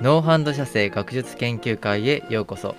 [0.00, 2.74] ノーハンド射精学術研究会へようこそ。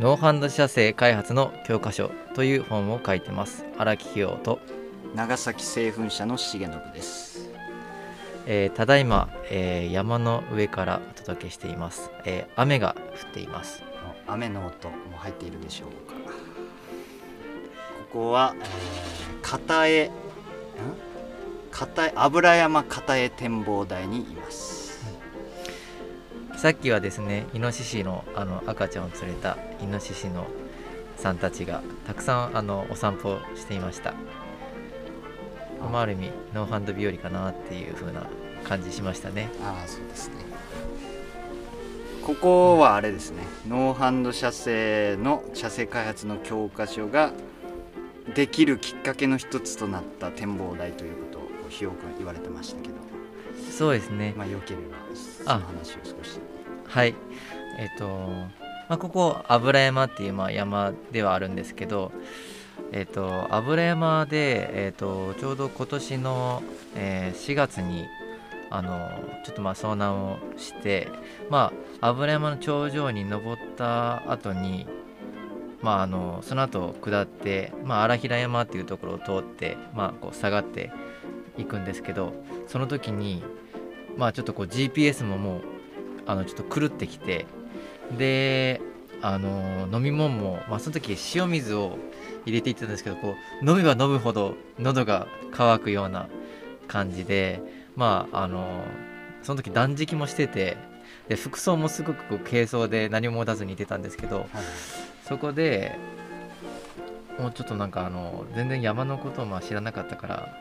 [0.00, 3.66] ノーハンド射精開発の教科書という本を書いてます。
[3.76, 4.58] 荒木清と、
[5.14, 7.50] 長崎製粉社の重信です。
[8.46, 13.82] えーただいま、えー山の上からお届けしています、えー雨が降っています。
[14.26, 16.14] 雨の音も入っているでしょうか。
[16.14, 16.20] こ
[18.10, 18.66] こは、えー、
[19.42, 20.10] 片江ん？
[21.70, 24.75] 片江油山片江展望台にいます
[26.56, 30.46] さっきはですねイノシシのあの赤ちゃんを連れたイノシシの
[31.16, 34.14] さんたちがたくさんあのお散歩していました。
[35.92, 38.26] まあある意味ノーハンド日和かなっていう風な
[38.64, 39.48] 感じしましたね。
[39.62, 40.34] ああそうですね。
[42.24, 43.42] ここはあれですね。
[43.68, 47.32] ノーハンド射精の射精開発の教科書が
[48.34, 52.94] できるきっかけの一つとなった展望台ということをひよくん言われてましたけど。
[53.70, 54.34] そうですね。
[54.36, 56.40] まあよければその話を少し
[56.88, 57.14] はい。
[57.78, 58.06] えっ、と、
[58.88, 62.12] まあ、ここ油山っていうまあ山ではあるんですけど
[62.92, 66.62] えっ、と油山で、えっとちょうど今年の、
[66.94, 68.06] えー4月に
[68.70, 69.10] あの
[69.44, 71.08] ちょっとまあ遭難をして
[71.50, 74.86] まあ油山の頂上に登った後に
[75.82, 80.90] まああのその後下って、まあ、荒平山っていうところを通って、まあ、こう下がって
[81.58, 82.32] いくんですけど
[82.66, 83.42] その時に
[84.16, 85.62] まあちょっとこう GPS ももう
[86.26, 87.46] あのちょっと狂ってきて
[88.18, 88.80] で
[89.22, 91.98] あの飲み物も、まあ、その時塩水を
[92.44, 96.28] 入れていってたんですけどこう飲めば飲むほど喉が渇くような
[96.86, 97.60] 感じで
[97.96, 98.84] まああの
[99.42, 100.76] その時断食もしてて
[101.28, 104.46] で服装もすごく軽装で何も持たずにいてたんですけどはい
[105.26, 105.98] そこで
[107.38, 110.58] もうちょっとなんかあの全然山のことをまあ知らなかったから、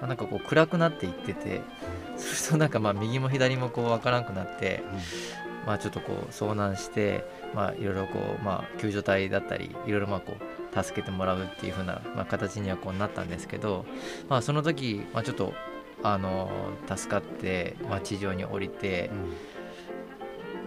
[0.00, 1.60] まあなんかこう暗くなっていってて
[2.16, 4.82] そう するとなんかまあ右も左もこう分からんくなって、
[5.66, 13.84] まあちょっとこう遭難してまあいろいろこうまあ救助隊だったりいろいろまあこう助けてもらうっていう風なまあ形にはこうなったんですけど
[14.28, 15.52] まあその時まあちょっと
[16.02, 16.50] あの
[16.94, 19.10] 助かってまあ地上に降りて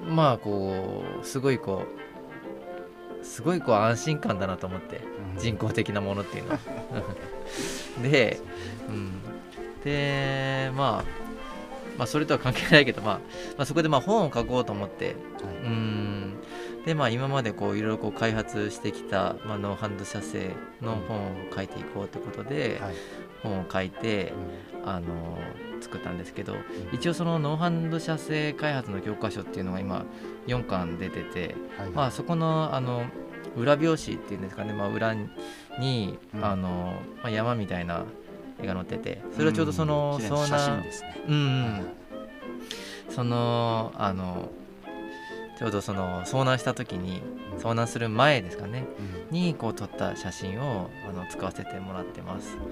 [0.06, 0.16] うん。
[0.16, 1.84] まあこうすごいこ
[3.22, 5.02] うすごいこう安心感だなと思って
[5.36, 5.40] うん。
[5.40, 6.60] 人工的なものっていうのは
[8.02, 8.40] で、
[8.90, 9.12] うん、
[9.84, 11.22] で、まあ、
[11.98, 13.20] まあそれとは関係ないけど、まあ、
[13.58, 15.06] まあそこでまあ本を書こうと思って。
[15.06, 15.16] はい。
[15.66, 16.34] うん。
[16.86, 22.96] でまあ今までこういろいろこう開発してきた、まあ、ノーハンド射精の本を書いていこうってことで、はい。
[23.44, 24.34] 本を書いて
[24.76, 24.90] う、ん。
[24.90, 25.38] あの
[25.80, 26.56] 作ったんですけど
[26.92, 30.06] 一応そのノーハンド射精開発の教科書っていうのが今
[30.48, 33.06] 4巻出てて、はいまあそこのあの
[33.56, 35.14] 裏表紙っていうんですかね、まあ、裏
[35.80, 36.46] に、うん。
[36.46, 38.06] あのまあ、山みたいな
[38.62, 41.16] 絵が載っててそれはちょうどそのうん綺麗遭な写真難ですね。
[41.28, 41.88] うん
[43.10, 44.50] そのあの
[45.58, 47.22] ちょうどその遭難した時に
[47.54, 48.86] うん遭難する前ですかね
[49.30, 49.38] うん。
[49.38, 52.58] にこう撮った写真をあの使わせてもらってます。
[52.58, 52.64] は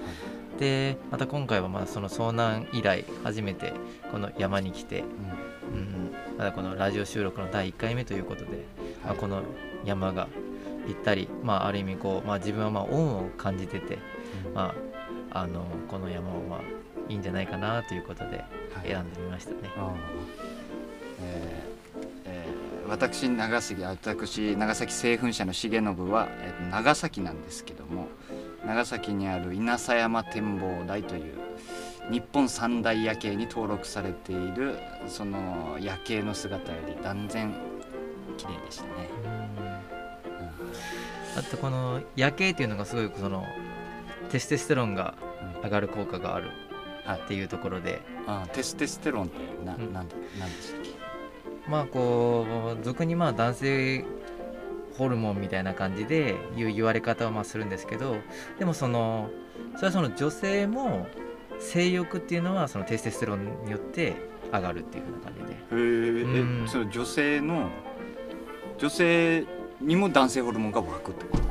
[0.56, 0.60] い。
[0.60, 3.72] でまた今回はまあその遭難以来初めて
[4.10, 5.50] この山に来て、うん。
[5.70, 8.66] うん、まだこのラジオ収録の第1回目ということで、
[9.04, 9.42] まあ、この
[9.84, 10.26] 山が
[10.86, 13.98] ぴったり、まあ、ある意味こう、まあ、自分はまあ恩を感じてて、
[14.46, 14.74] うんま
[15.32, 16.60] あ、あのこの山をまあ
[17.08, 18.44] いいんじゃないかなということでは
[18.84, 19.56] い選んでみましたね。
[19.76, 19.92] あー
[21.22, 28.08] えーえー私長崎私長崎製粉社の重信は、えー長崎なんですけども
[28.66, 31.34] 長崎にある稲佐山展望台という
[32.10, 37.54] 日本三大夜景に登録されているその夜景の姿より断然
[38.36, 39.59] 綺麗でしたね。
[41.36, 43.44] あとこの夜景っていうのがすごいその
[44.30, 45.14] テステステロンが
[45.54, 45.62] うん。
[45.64, 46.48] 上がる効果がある
[47.04, 47.20] はい。
[47.20, 49.92] っていうところで、あーテステステロンってな、うん。
[49.92, 50.14] なんで
[50.62, 50.90] したっけ？
[51.68, 54.04] まあこう俗にまあ男性
[54.96, 58.16] ホルモンみたいな感じでいう言われ方をまあするんですけど
[58.58, 59.30] でもその
[59.76, 61.06] それはその女性も
[61.58, 64.16] 性欲っていうのはそのテステステロンによって
[64.52, 65.52] 上がるっていう風な感じで。
[65.52, 66.64] へえうん。
[66.64, 67.70] えその女性の
[68.78, 69.46] 女性
[69.80, 71.44] にも男性ホルモンが湧くってこと？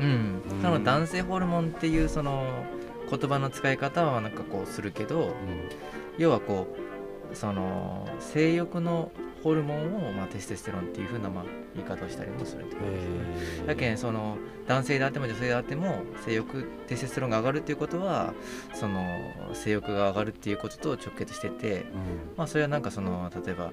[0.00, 0.42] うん。
[0.50, 0.62] うん。
[0.62, 2.64] その男性ホルモンっていうその
[3.10, 5.32] 言葉の使い方はなんかこうするけど
[6.18, 6.66] 要はこ
[7.32, 11.44] うその性欲のホルモンを、まあ、テステステロンっていう風なまあ
[11.74, 13.66] 言い方をしたりもするってことですね。
[13.66, 14.36] だけんその
[14.66, 18.34] 男性であっても女性であっても性欲テステステロンが上がるっていうことは
[18.74, 19.06] その
[19.54, 21.86] 性欲が上がるっていうことと直結してて
[22.36, 23.70] まあそれはなんかその例えば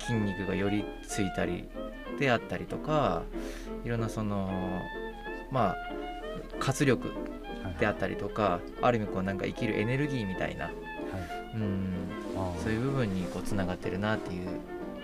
[0.00, 1.68] 筋肉がよりついたり
[2.18, 3.22] であったりとか
[3.84, 4.50] いろんなその
[5.50, 5.76] まあ
[6.58, 7.12] 活力
[7.78, 10.70] であったりとかある意味こうなんか生きるエネルギーみたいな、
[11.54, 11.92] うん、
[12.62, 14.48] そういう部分にこうつながってるなっていう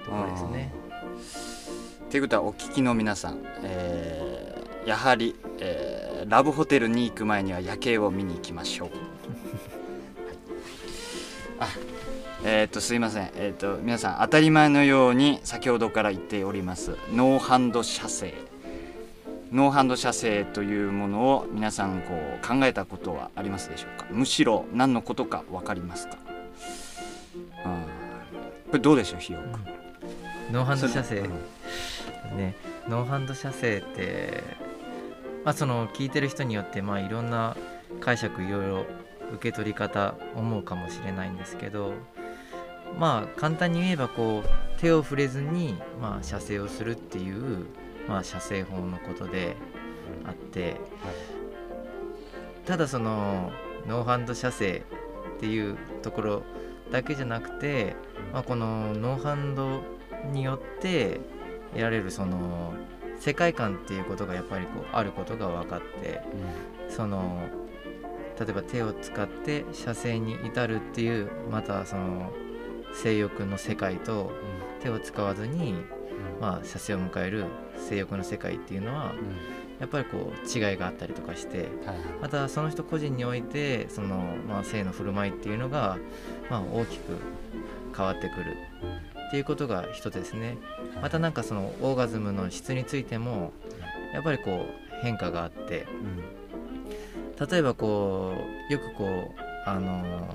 [0.05, 0.73] ところですね。
[2.11, 4.57] ということはお聞きの皆さん、えー
[4.87, 8.91] やはり、えーラブホテルに行く前には夜景を見に行きましょう。
[11.61, 11.69] はい。
[11.69, 11.69] あ
[12.49, 16.97] えー、とすいません、えー、と皆さん当たり前のように先ほどから言っております。
[17.13, 18.33] ノーハンド射精。
[19.51, 24.07] ノーハンド射精というものを皆さんこう考えたことはありますでしょうか？
[24.11, 26.19] むしろ何のことか分かりますか、
[27.65, 27.83] うん、
[28.71, 31.17] これどうでしょうひよくノーハンド射精。
[31.19, 32.37] うん。
[32.39, 32.55] ね、
[32.89, 34.45] ノーハンド射精って、
[35.45, 37.57] まあ、その聞いてる人によってまあいろんな
[37.99, 38.87] 解釈いろいろ
[39.33, 41.93] 受け取り方思うかもしれないんですけど
[42.99, 47.67] まあ簡単に言えばこう手を触れずにまあ射精をするっていう、
[48.09, 49.57] まあ、射精法のことで
[50.25, 50.77] あって
[52.67, 53.53] ただその
[53.87, 54.83] ノーハンド射精
[55.37, 56.43] っていうところ
[56.91, 57.95] だけじゃなくて、
[58.33, 59.83] まあ、このノーハンド
[60.33, 61.21] によって
[61.73, 62.75] 得られるその
[63.19, 66.21] 世界観っていうことがやっぱりこうあることが分かって
[66.89, 67.49] その
[68.39, 72.33] 例えば手を使って射精に至るっていうまたその
[72.95, 74.33] 性欲の世界と
[74.83, 75.75] 手を使わずに、
[76.41, 77.45] まあ、射精を迎える
[77.77, 79.15] 性欲の世界っていうのは
[79.79, 81.69] やっぱりこう違いがあったりとかして
[82.21, 85.99] またその人個人においてその、まあ、性の振る舞いっていうのが、
[86.51, 87.19] まあ、大きく
[87.95, 88.57] 変わってくる
[89.29, 90.57] っていうことが一つですね。
[91.03, 93.53] またなんかそのオーガズムの質についても
[94.15, 95.87] やっぱりこう変化があって
[97.51, 98.35] 例えばこ
[98.71, 100.35] うよくこうあの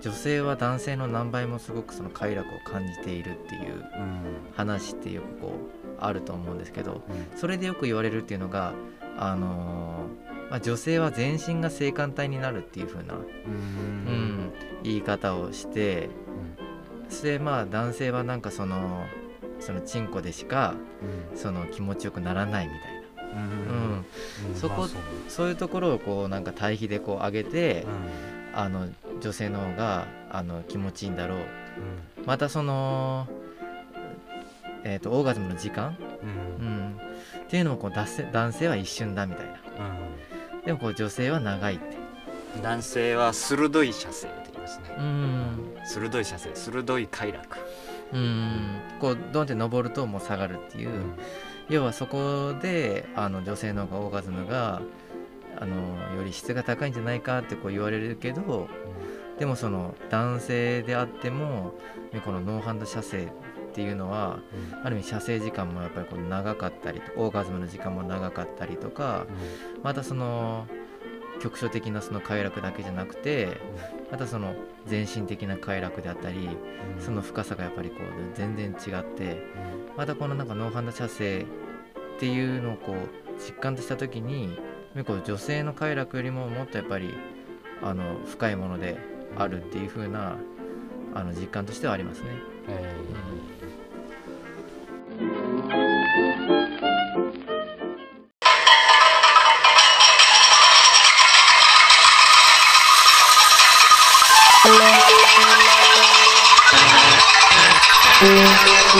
[0.00, 3.84] 女性は男性の何倍もすごくその快楽を感じているっていう
[4.54, 7.02] 話ってよくこうあると思うんですけど
[7.36, 8.74] それでよく言われるっていうのが
[9.16, 10.06] あの
[10.50, 13.18] まあ、女性は全身が性感帯になるっていう風な、う
[13.50, 14.52] ん、
[14.82, 16.08] 言い方をして
[17.10, 19.04] それでまあ男性はなんかその
[19.60, 20.74] そのチンコでしか
[21.34, 24.88] その気持ちよくならないみたいな、うん、そこ
[25.28, 25.48] そう。
[25.48, 27.86] いうところをこうなんか対比でこう上げて、
[28.54, 28.88] あの
[29.20, 31.38] 女性の方があの気持ちいいんだろう。
[32.26, 33.26] またその、
[34.84, 35.96] えー、とオーガズムの時間、
[36.60, 37.00] うん、
[37.44, 39.58] っていうのもこう男性男性は一瞬だみたいな。
[40.64, 41.96] でもこう女性は長いって。
[42.62, 44.96] 男性は鋭い射精って言いますね。
[44.98, 45.74] うん。
[45.84, 47.58] 鋭い射精鋭い快楽。
[48.12, 48.80] うん。
[49.00, 50.90] こうドンって登るともう下がるっていう、
[51.68, 54.82] 要はそこであの女性の方がオーガズムが
[55.60, 58.68] あのより質が高いんじゃないかってこう言われるけど
[59.38, 61.74] でもその男性であっても
[62.12, 63.28] ねこのノーハンド射精っ
[63.72, 64.40] ていうのは
[64.82, 69.26] ある意味射精時間もやっぱりこう長かったりとオーガズムの時間も長かったりとか
[69.82, 70.66] またその
[71.40, 73.60] 局所的なその快楽だけじゃなくて
[74.10, 74.54] またその
[74.86, 76.48] 全身的な快楽であったり
[76.98, 79.40] その深さがやっぱりこう全然違って
[79.96, 81.46] またこのなんかノーハンド射精
[82.16, 82.96] っていうのをこう
[83.38, 84.58] 実感とした時に
[85.06, 87.14] こう女性の快楽よりももっとやっぱり
[87.82, 88.98] あの深いもので
[89.36, 90.36] あるっていう風な
[91.14, 92.28] あの実感としてはありますね。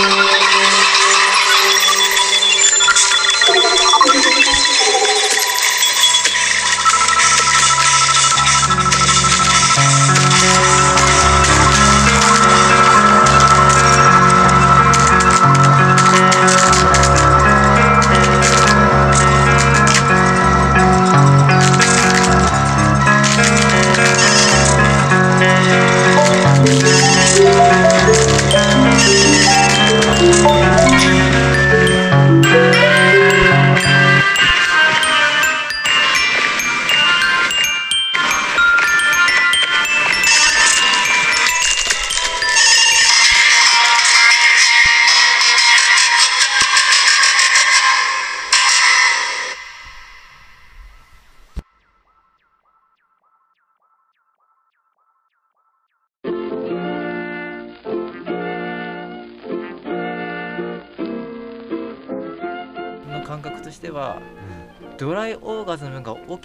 [0.09, 0.78] の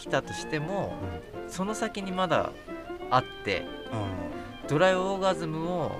[0.04, 0.92] きたとしても
[1.48, 2.52] その先にまだ
[3.10, 3.66] あって
[4.68, 5.92] ドライオーガズムを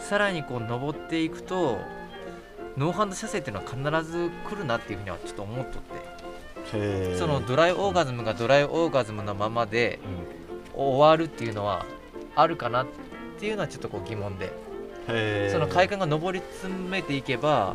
[0.00, 1.78] さらにこう登っていくと
[2.76, 6.18] ノーハンド射精っていうのは必ず来るなっていうふうにはちょっと思っとって。
[7.16, 9.98] そのドライオーガズムがドライオーガズムのままで
[10.74, 11.86] 終わるっていうのは
[12.36, 12.86] あるかなっ
[13.40, 14.52] ていうのはちょっとこう疑問で。
[15.50, 17.74] その快感が上り詰めていけば、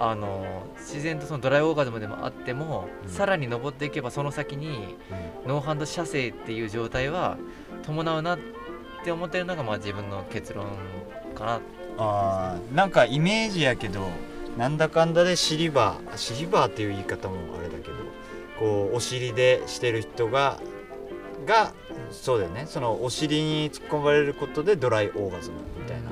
[0.00, 3.10] あの自然とそのドライオーガズムでもあっても、うん。
[3.10, 4.96] さらに上っていけばその先に
[5.44, 5.48] うん。
[5.48, 7.36] ノーハンド射精っていう状態は
[7.82, 8.38] 伴うなっ
[9.04, 10.66] て思ってるのがまあ自分の結論
[11.34, 11.60] かな。
[11.98, 14.08] あーなんかイメージやけど
[14.56, 17.94] なんだかんだでシリバーシリバーっていう言い方もあれだけど
[18.58, 20.60] こうお尻でしてる人が
[21.46, 21.74] が
[22.10, 22.64] そうだよね。
[22.66, 26.10] そのお尻に突っ込まれることでドライオーガズムみたいな。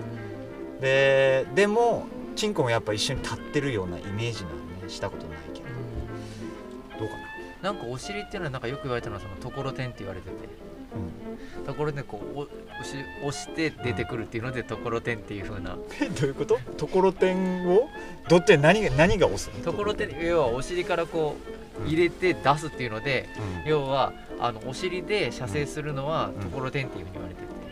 [0.81, 2.07] ででも
[2.39, 5.67] チンコもやっぱ一緒に立ってるようなイメージなんねしたことないけど。
[7.01, 7.15] どうか
[7.63, 7.73] な？
[7.73, 10.37] なんかお尻っていうのはなんかよく言われたのはそのところてんって言われてて。
[11.67, 15.77] ところでこうおお尻押して出てくるっていうのでところてんっていう風な。
[16.01, 16.59] えどういうこと？
[16.77, 17.89] ところてんを
[18.29, 19.65] どって何が何が押すの？
[19.65, 21.37] ところてん要はお尻からこ
[21.85, 23.29] う入れて出すっていうので
[23.65, 23.69] うん。
[23.69, 27.28] 要はあのお尻で射精するのはうんところてんっていうふうに言われてて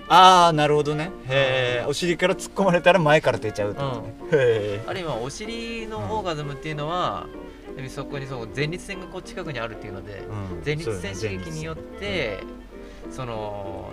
[0.09, 1.11] ああなるほどね。
[1.29, 7.27] へえお尻から突っ込まれたら前から出ちゃうってことね、へえあるいはお尻のオーガズムっていうのは、
[7.89, 10.63] そこにそう前立腺がこう近くにあるっていうのでうん。
[10.65, 12.41] 前立腺刺激によって
[13.11, 13.93] その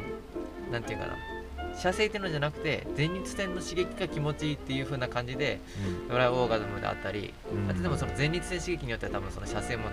[0.71, 1.15] なんていうかな
[1.75, 5.59] 射精っていうのじゃなくて前立腺の刺激が気持ちいいっていう風な感じで
[6.09, 7.69] ドライオーガズムであったり、うん。
[7.69, 9.85] あとでもその前立腺刺激によっては多分その射精も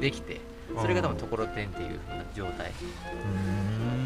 [0.00, 0.40] できて
[0.80, 2.72] それが多分ところてんっていう風な状態、
[3.26, 3.58] う
[3.98, 4.01] ん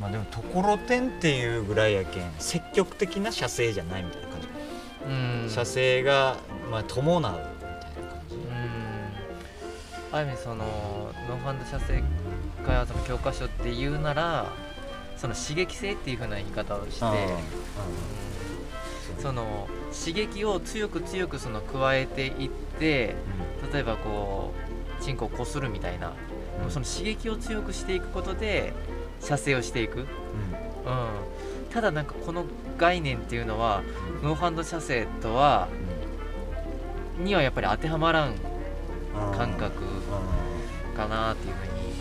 [0.00, 4.46] まあでもところてんっていうぐらいやけん積極的な射精じゃないみたいな感じ。
[4.46, 4.54] か
[5.08, 5.42] うん。
[5.42, 6.36] うん射精が
[6.70, 7.70] まあ伴うみたい
[8.04, 8.34] な感じ。
[8.34, 8.42] うん。
[10.12, 10.64] ある意味その
[11.28, 12.02] ノーハンド射精
[12.64, 14.46] 開発の教科書っていうなら
[15.16, 17.20] その刺激性っていう風な言い方をして、うんうん。
[17.20, 17.28] うん
[19.22, 19.66] その
[19.98, 23.14] 刺激を強く強くその加えていって
[23.72, 24.52] 例えばこ
[25.00, 26.12] うチンコをこするみたいな、
[26.64, 26.70] うん。
[26.70, 28.74] その刺激を強くしていくことで
[29.20, 30.06] 射精をしていく、うん、
[31.70, 32.44] ただなんかこの
[32.78, 33.82] 概念っていうのは
[34.22, 35.68] ノーハンド射精とは
[37.18, 38.36] にはやっぱり当てはまらんうん
[39.36, 39.86] 感覚う
[40.92, 40.96] ん。
[40.96, 41.92] かなっていうふうに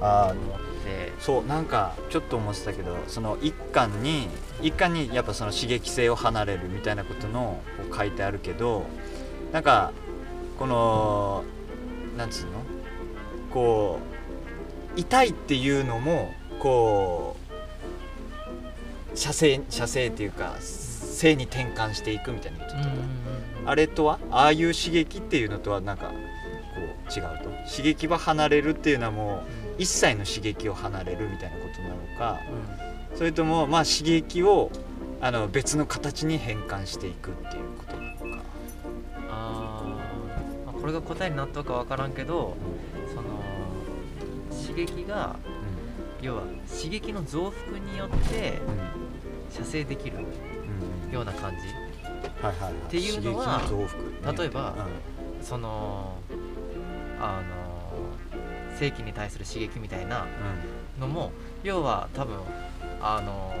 [0.00, 1.12] 思って。
[1.20, 4.28] そうなんかちょっと思ってたけどその一巻に
[4.62, 8.86] 一巻にやっぱその刺激性を離れるみたいなことのこう書いてあるけど
[9.52, 9.92] なんか
[10.58, 11.44] この
[12.16, 12.50] なんつうの？
[13.50, 14.13] こう
[14.96, 17.36] 痛いっていうのもこ
[19.12, 22.76] う射精射精っていうか性に転換していくみたいな言って
[23.64, 26.14] た、あれとはああいう刺激っていうのとはなんかこ
[26.80, 27.50] う違うと。
[27.70, 29.40] 刺激は離れるっていうのはもう
[29.78, 32.40] 一切の刺激を離れるみたいなことなのか
[33.14, 34.70] それともまあ刺激を
[35.20, 38.42] あの別の形に変換していくっていうことなのか。
[39.30, 40.66] あー。
[40.66, 42.56] まあこれが答えになったかわからんけど
[44.74, 45.36] 刺激が
[46.20, 48.58] 要は刺激の増幅によって
[49.50, 50.16] 射精できる
[51.12, 51.58] ような感じ。
[52.42, 53.60] はいはいはい、っていうのは
[54.36, 54.74] 例えば
[55.40, 56.16] その
[57.20, 60.26] あの性器に対する刺激みたいな
[60.98, 61.30] のも
[61.62, 62.38] 要は多分
[63.00, 63.54] あの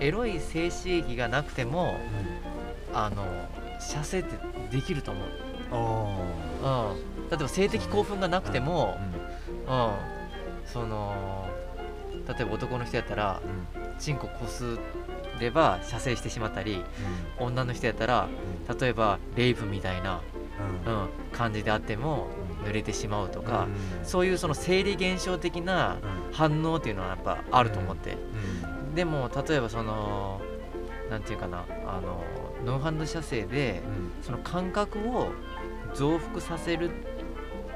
[0.00, 1.98] エロい性刺激がなくても
[2.92, 3.24] あの
[3.78, 4.36] 射精って
[4.76, 5.20] できると思
[5.70, 9.17] う、うん、例えば性的興奮がなくても、うん
[10.66, 11.48] その
[12.26, 13.40] 例えば男の人やったら
[13.98, 14.78] チンコこす
[15.40, 16.84] れば射精してしまったり
[17.38, 18.28] 女の人やったら
[18.80, 20.20] 例えばレイプみたいな、
[20.86, 20.92] うん。
[20.92, 22.26] うんうん、感じであっても
[22.64, 23.68] 濡れてしまうとか、
[24.00, 24.04] うん。
[24.04, 25.98] そういうその生理現象的な
[26.32, 28.16] 反応っていうのはやっぱあると思って、
[28.94, 30.40] でも例えばその
[31.10, 32.24] なんていうかなあの
[32.64, 33.82] ノーハンド射精で
[34.22, 35.30] その感覚を
[35.94, 36.90] 増幅させる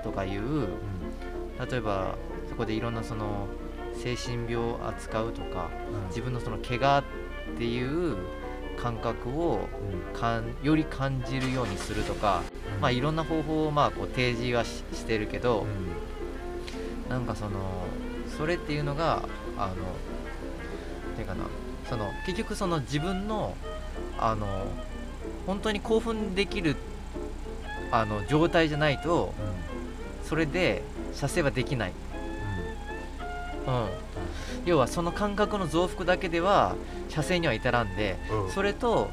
[0.03, 0.67] とかいう
[1.59, 2.17] 例えば
[2.49, 3.49] そこでいろんなその
[3.95, 5.71] 精神病を扱うとか
[6.09, 7.05] 自分のその怪我っ
[7.57, 8.17] ていう
[8.77, 9.69] 感覚を
[10.15, 12.43] かんより感じるようにするとか、
[12.81, 15.67] まあ、いろんな方法をまあこう提示はししてるけど、
[17.09, 17.87] なんかその
[18.37, 19.23] それっていうのが
[19.59, 19.75] あの
[21.15, 21.45] ていうかな
[21.89, 23.55] その結局その自分の
[24.19, 24.67] あの
[25.47, 26.77] 本当に興奮できる
[27.91, 29.35] あの状態じゃないと
[30.25, 30.83] それで
[31.15, 31.93] 射精はできない、
[33.67, 33.89] うん、
[34.65, 36.77] 要はその感覚の増幅だけでは
[37.09, 38.19] 射精には至らんで
[38.55, 39.11] それと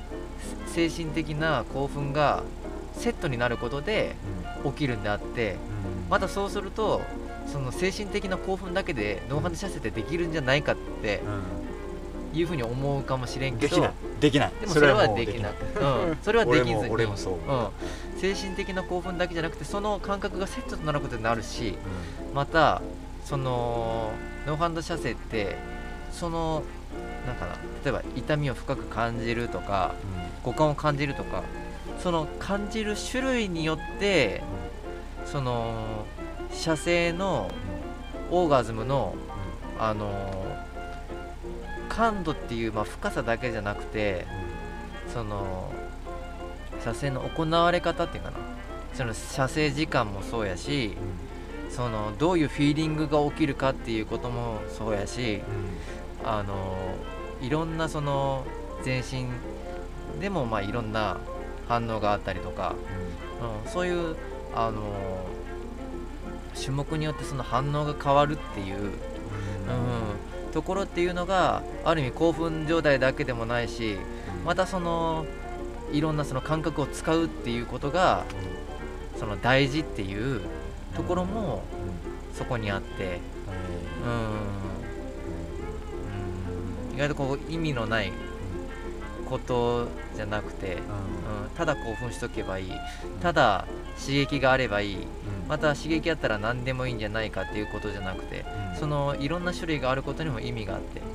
[0.68, 2.44] 精神的な興奮が
[2.94, 4.16] セットになることで
[4.66, 5.58] 起きるんであって
[6.10, 7.02] またそうすると
[7.48, 11.22] その精神的な興奮だけでノーハンド射精ってできるんじゃないかって
[12.34, 13.94] いうふうに思うかもしれんけどできない。
[14.20, 14.52] できない。
[14.60, 15.54] でもそれはできない。
[15.82, 16.76] うん、それはできずに。
[16.90, 18.18] 俺もそう思う。
[18.18, 21.76] ん、精神的な興奮だけじゃなくてその感覚がセットとなることになるし
[22.34, 22.82] また
[23.26, 24.12] その
[24.46, 25.58] ノーハンド射精って
[26.12, 26.64] その
[27.26, 29.94] なんかな例えば痛みを深く感じるとか
[30.44, 31.44] 五感を感じるとか
[32.00, 34.42] その感じる種類によって
[35.26, 36.06] その
[36.52, 37.50] 射精の
[38.32, 39.16] オーガズムの
[39.78, 40.10] あの
[41.90, 44.26] 感度っていう、まあ、深さだけじゃなくて
[45.14, 45.72] その
[46.84, 48.38] 射精の行われ方っていうかな。
[48.94, 50.98] その射精時間もそうやし
[51.70, 55.42] そのどういうフィーリングが起きるかっていうこともそうやし
[56.24, 56.76] あの
[57.42, 58.46] いろんなその
[58.84, 59.28] 全身
[60.20, 61.18] でもまあいろんな
[61.68, 62.76] 反応があったりとか、
[63.64, 64.18] うん、そういう
[64.56, 64.82] あの
[66.56, 68.90] 種目によってその反応が変わるっていう、うん
[70.50, 73.98] ところっていうのがある意味興奮状態だけでもないし
[74.46, 75.26] またその
[75.92, 78.26] いろんなその感覚を使うっていうことが
[79.18, 80.42] その大事っていう
[80.96, 81.64] ところも
[82.34, 83.20] そこにあって、
[86.92, 88.12] うん、意外とこう意味のない
[89.30, 90.80] ことじゃなくて、うん、
[91.56, 92.72] ただ興奮しとけばいい。
[93.22, 93.66] ただ
[94.00, 94.98] 刺激があればいい。
[95.50, 98.46] また刺激あったら何でもいいんじゃないかっていうことじゃなくて
[98.80, 101.08] そのいろんな種類があることにも意味があって、うん、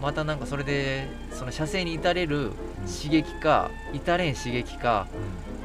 [0.00, 2.52] またなんかそれでその射精に至れる
[2.86, 5.08] 刺激か至れん刺激か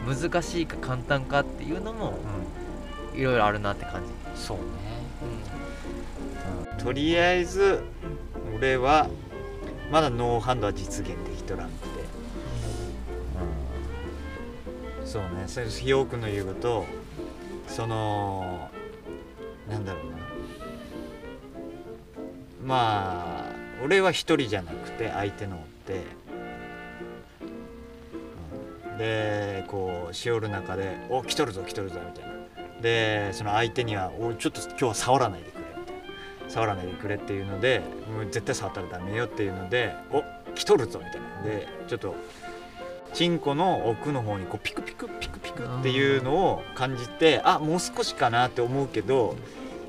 [0.07, 2.17] 難しいか簡単かっていうのも
[3.13, 4.01] いろいろあるなって感
[4.35, 4.63] じ、そうね、
[6.79, 7.83] とりあえず
[8.55, 9.07] 俺は
[9.91, 11.69] まだノーハンドは実現できとらん
[15.11, 15.43] そうね。
[15.47, 16.85] それひよくんの言うこと
[17.67, 18.69] その
[19.69, 20.17] なんだろうな。
[22.63, 23.51] まあ
[23.83, 26.03] 俺は一人じゃなくて相手のおって、
[28.89, 28.97] うん。
[28.97, 32.31] でこうしおる中で「お来とるぞ来とるぞ」みたいな。
[32.81, 36.01] でその相手には「おちょっと今日は触らないでくれ」みたいな。
[36.49, 37.81] 触らないでくれっていうので
[38.15, 40.23] もう絶対触ったらダメよっていうので「お
[40.55, 41.41] 来とるぞ」みたいな。
[41.43, 42.15] でちょっと
[43.13, 49.35] チンコの奥の方にこうピクピクピクピクっていうのを感じてあもう少しかなって思うけど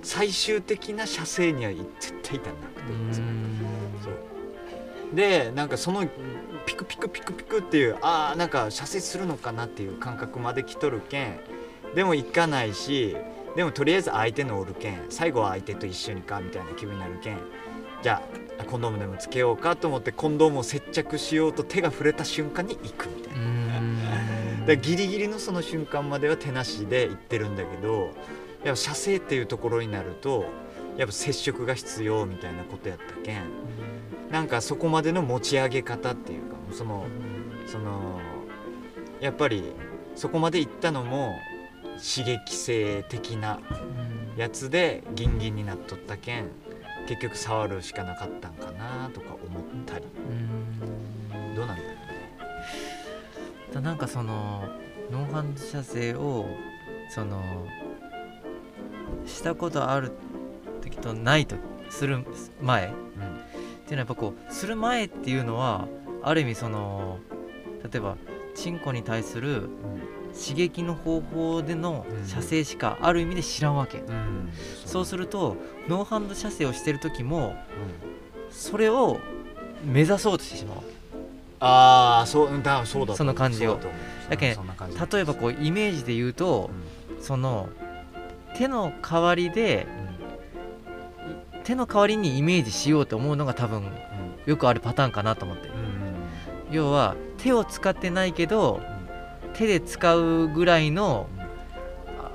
[0.02, 2.92] 最終的な射精には絶対至らなくて、
[4.02, 5.14] そう。
[5.14, 6.06] でなんかその
[6.66, 11.40] ピクピクピクピクっていうあーなんか射精するのかなっていう感覚まで来とるけん
[11.94, 13.16] でも行かないし
[13.54, 17.38] でもとりあえず相手のおるけん最後は相手と一緒にかみたいな気分になるけん
[18.02, 18.22] じゃ
[18.58, 24.66] あコンドームでもつけようかと思ってコンドームを接着しようと手が触れた瞬間に行くみたいな。
[24.66, 28.14] でギリギリのその瞬間までは手なしで行ってるんだけど
[28.64, 30.46] やっぱ射精っていうところになると
[30.96, 33.42] やっぱ接触が必要みたいなことやったけん
[34.30, 37.06] なんかそこまでの持ち上げ方っていうかその
[37.66, 38.20] その
[39.20, 39.64] やっぱり
[40.14, 41.34] そこまで行ったのも
[41.96, 43.60] 刺激性的な
[44.36, 46.46] やつでギンギンになっとったけん
[47.08, 50.04] 結局触るしかなかったんかなとか思ったり。
[50.04, 51.88] うんどうなんだろ
[53.70, 53.74] う。
[53.74, 54.68] ねなんかその
[55.10, 56.46] ノンハンド射精を
[57.10, 57.42] その
[59.26, 60.12] したことある
[60.82, 61.56] 時とないと
[61.90, 62.24] する
[62.60, 62.88] 前。
[62.88, 63.22] っていうの
[63.90, 65.86] はやっぱこうする前っていうのは
[66.22, 67.18] ある意味その
[67.90, 68.16] 例えば
[68.54, 69.68] チンコに対する
[70.34, 74.12] 刺激の方法での射精しかある意味で知らんわけ、うん。
[74.12, 74.52] うん
[74.86, 75.56] そうすると
[75.88, 77.54] ノーハンド射精をしてる時も
[78.50, 79.18] それを
[79.84, 80.88] 目指そうとしてしまうわけ。
[81.60, 83.78] ああそううんだそうだその感じを。
[84.28, 84.56] だけ
[85.12, 86.70] 例えばこうイメージで言うと
[87.20, 87.68] その
[88.56, 89.86] 手の代わりで
[91.64, 93.84] 手の代わりにイメージしようと思うのが多分
[94.46, 95.70] よくあるパターンかなと思って。
[96.70, 98.80] 要は手を使ってないけど
[99.54, 101.28] 手で使うぐらいの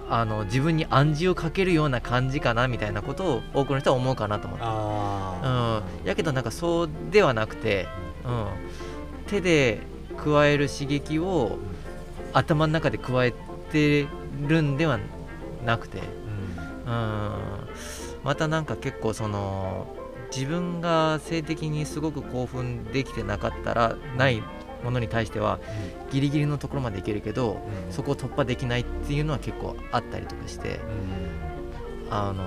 [0.09, 4.65] ああの自分に暗示をかけるような感じかなみたいなことを多くの人は思うかなと思って。
[4.65, 7.87] あうん、やけどなんかそうではなくて、
[8.25, 8.47] うん、
[9.27, 9.79] 手で
[10.17, 11.57] 加える刺激を
[12.33, 13.33] 頭の中で加え
[13.71, 14.07] て
[14.47, 14.99] るんでは
[15.65, 16.01] なくて、
[16.85, 17.37] あ
[18.19, 19.87] うん、またなんか結構その
[20.35, 24.43] 自分が性的にすごく興奮できてなかったらない
[24.83, 25.59] ものに対しては
[26.11, 30.79] ギリギリのところまでいけるけどそこを突破できないっていうのは結構あったりとかして
[32.09, 32.43] あの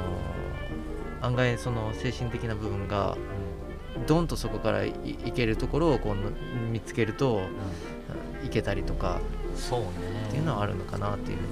[1.21, 3.17] 案外その精神的な部分が
[4.07, 4.91] ドンとそこからい
[5.27, 6.17] いけるところをこう
[6.71, 7.43] 見つけると
[8.45, 9.21] いけたりとか
[9.55, 9.89] そうね。
[10.29, 11.49] っていうのはあるのかなっていうふうに。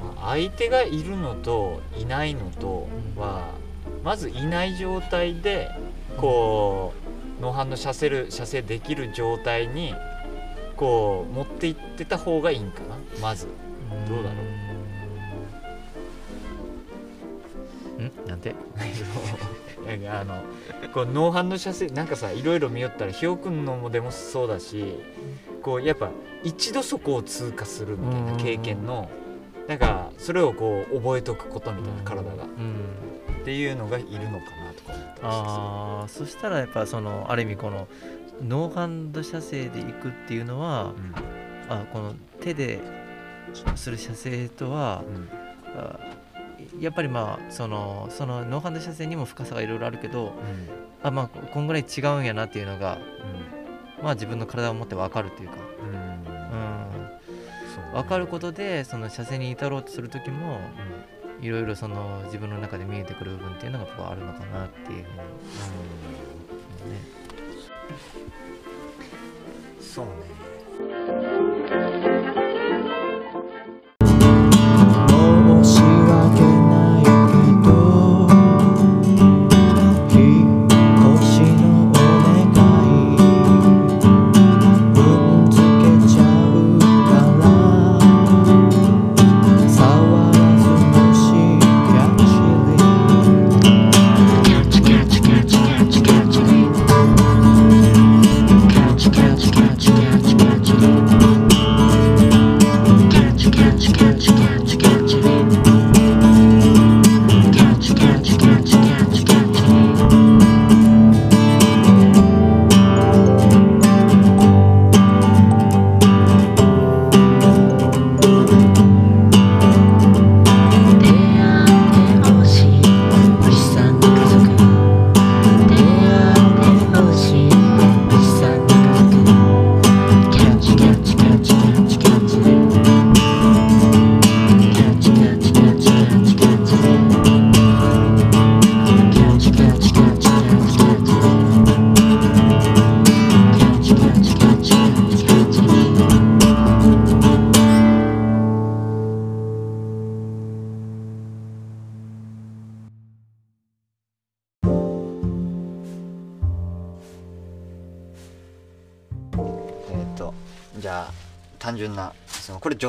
[0.00, 3.52] まあ相手がいるのといないのとは
[4.04, 5.70] まずいない状態で
[6.16, 6.92] こ
[7.38, 9.94] う脳反の射せる射精できる状態に
[10.76, 13.46] こう持っていってた方がいいんかなまず。
[14.08, 14.36] どうだろ
[17.98, 18.02] う。
[18.02, 18.28] ん？
[18.28, 18.54] なんて？
[20.10, 20.42] あの
[20.92, 24.98] こう脳反の射精なんかさいろいろ見よったらひよくんのもでもそうだし
[25.62, 26.10] こうやっぱ
[26.44, 29.08] 一度そこを通過するみたいな経験の
[29.66, 32.44] なんかそれをこう覚えとくことみたいな体が。
[32.44, 33.17] うん。
[33.40, 37.88] っていうのがいるのかなとか思っあそしたらやっぱそのある意味この
[38.46, 40.92] ノーハンド射精でいくっていうのは、
[41.68, 42.80] うん、あこの手で
[43.74, 45.02] する射精とは、
[46.74, 50.32] うん、やっぱりまあそのそのノーハンド射精にも深さがいろいろあるけど、うん、
[51.02, 52.98] あまあこんぐらい違うんやなっていうのが、
[54.02, 55.56] まあ自分の体を持って分かるというか。
[55.82, 56.08] うん。
[57.92, 60.97] 分かることでその射精に至ろうとする時も、うん。
[61.40, 65.22] いろいろその自分の中で見えてくる部分っていうのがこあるのかなっていうふうに思
[66.86, 67.00] うね。
[69.80, 71.57] そうね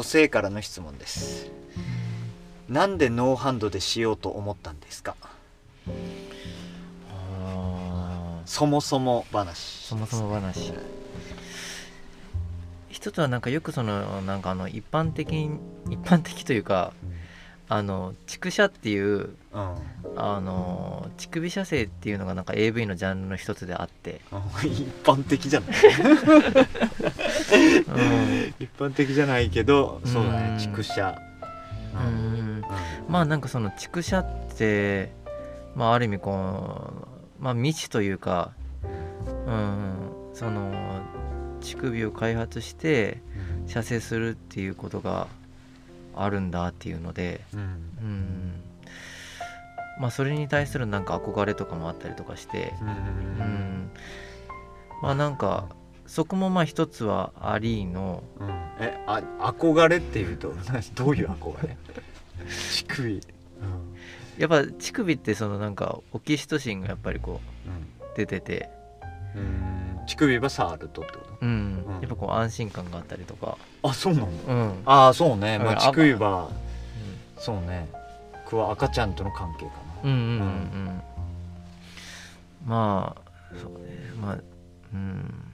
[0.09, 1.51] 性からの質問です。
[2.67, 5.15] なんでノーハンドでしようと思ったんですか？
[8.45, 9.57] そもそも話。
[9.59, 10.73] そもそも話。
[12.89, 15.51] 一つはなんかよくそのなんかあの一般的に
[15.89, 16.91] 一般的というか
[17.69, 19.75] あの畜舎っていううん。
[20.15, 24.19] あの乳首射精っていうのがなんか AV のジャンルの一つであって、
[24.65, 25.69] 一般的じゃない。
[25.69, 26.98] うん
[28.59, 30.57] 一般的じゃないけどそうだうん。
[30.57, 31.19] ね畜舎。
[31.93, 32.63] うん。
[33.07, 34.25] まあなんかその畜舎っ
[34.57, 35.11] て、
[35.75, 36.31] まあ、ある意味こ
[37.39, 38.51] う、まあ、未知というか、
[39.47, 41.01] うん、その
[41.61, 43.21] 乳首を開発して
[43.67, 45.27] 射精するっていうことが
[46.15, 47.59] あるんだっていうので、うん。
[47.59, 48.53] うん、
[49.99, 52.87] まあそれに対するなんか憧れとかもあったりとかして、うん。
[52.87, 53.91] うん、
[55.01, 55.69] まあなんか
[56.09, 58.49] そこもまあ一つはありのうん。
[58.79, 61.77] えあ憧れっていうと何 どういう憧れ？
[62.49, 63.21] 乳首。
[64.39, 67.73] やっぱ乳首ってそのなんかオキシトシンがやっぱりこうん。
[68.07, 68.69] う出てて、
[69.35, 69.41] うん。
[69.41, 71.83] うん乳首は触るとってこうん。
[71.87, 71.93] うん。
[72.01, 74.27] やっぱこう安心感があったりとか、とあそうなの？
[74.47, 74.81] うん。
[74.85, 75.77] ああそうね、まあ、うん。
[75.77, 76.49] 乳首は
[77.37, 77.87] そうね。
[78.47, 79.71] くわ赤ちゃんとの関係か
[80.03, 80.41] うんうんうんうん。
[80.41, 81.01] うん。
[82.65, 83.79] まあそうね。
[84.19, 84.37] まあ
[84.93, 85.45] うん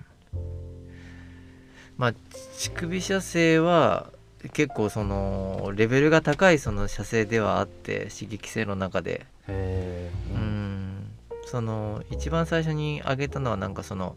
[1.97, 2.13] まあ
[2.57, 4.11] 乳首射精は
[4.53, 9.25] 結構そのレベルが高いその射精ではあって刺激性の中で。
[9.47, 11.11] うん。
[11.45, 14.15] その一番最初に挙げたのはなんかその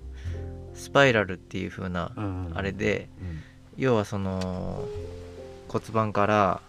[0.74, 2.52] スパイラルっていう風なうん。
[2.54, 3.40] あれでうん。
[3.76, 4.84] 要はその
[5.68, 6.67] 骨盤からうん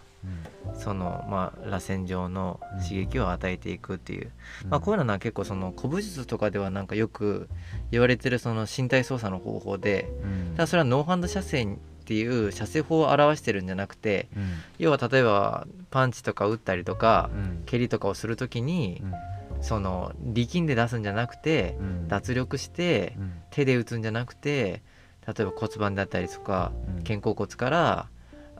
[0.74, 4.30] そのまあ螺旋状の刺激を与えていくっていう、
[4.68, 7.48] まあ、こういうのは結構その古武術とかではなんかよく
[7.90, 10.54] 言われてるその身体操作の方法でうん。
[10.56, 14.50] ただそれはノーハンド射精っていう射精法を表してるんじゃなくてうん。
[14.78, 17.62] 要は例えばパンチとか打ったりとかうん。
[17.66, 19.62] 蹴りとかをする時にうん。
[19.62, 22.08] その力んで出すんじゃなくてうん。
[22.08, 23.32] 脱力してうん。
[23.50, 24.82] 手で打つんじゃなくて
[25.26, 27.04] 例えば骨盤だったりとかうん。
[27.04, 28.08] 肩甲骨から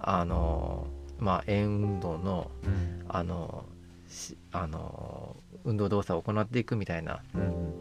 [0.03, 0.87] あの
[1.21, 3.05] まあ円運動のうん。
[3.09, 3.65] あの
[4.09, 7.75] しあの運動動作を行っていくみたいなうん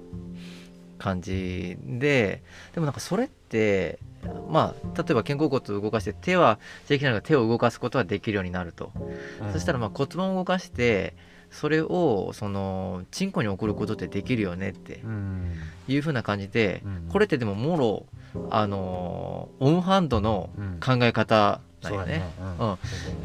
[0.97, 3.99] 感じででもなんかそれって
[4.49, 8.91] まあ例えば肩甲骨を動かして手はできないが手を動かすことはできるようになると、
[9.53, 11.15] そしたらまあ骨盤を動かして
[11.51, 15.53] それをそのチンコに送ることってできるよねってうん。
[15.87, 17.09] いう風な感じで、うん。
[17.09, 18.05] これってでももろ
[18.51, 20.79] あのオンハンドのうん。
[20.79, 22.23] 考え方だよね。
[22.59, 22.77] うん。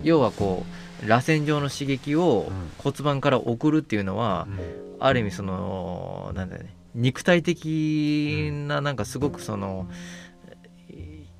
[0.02, 0.64] 要はこ
[1.04, 2.70] う螺旋状の刺激をうん。
[2.78, 4.96] 骨盤から送るっていうのは、うん。
[5.00, 6.74] ある意味そのなんだよね。
[6.94, 9.88] 肉体的ななんかすごくその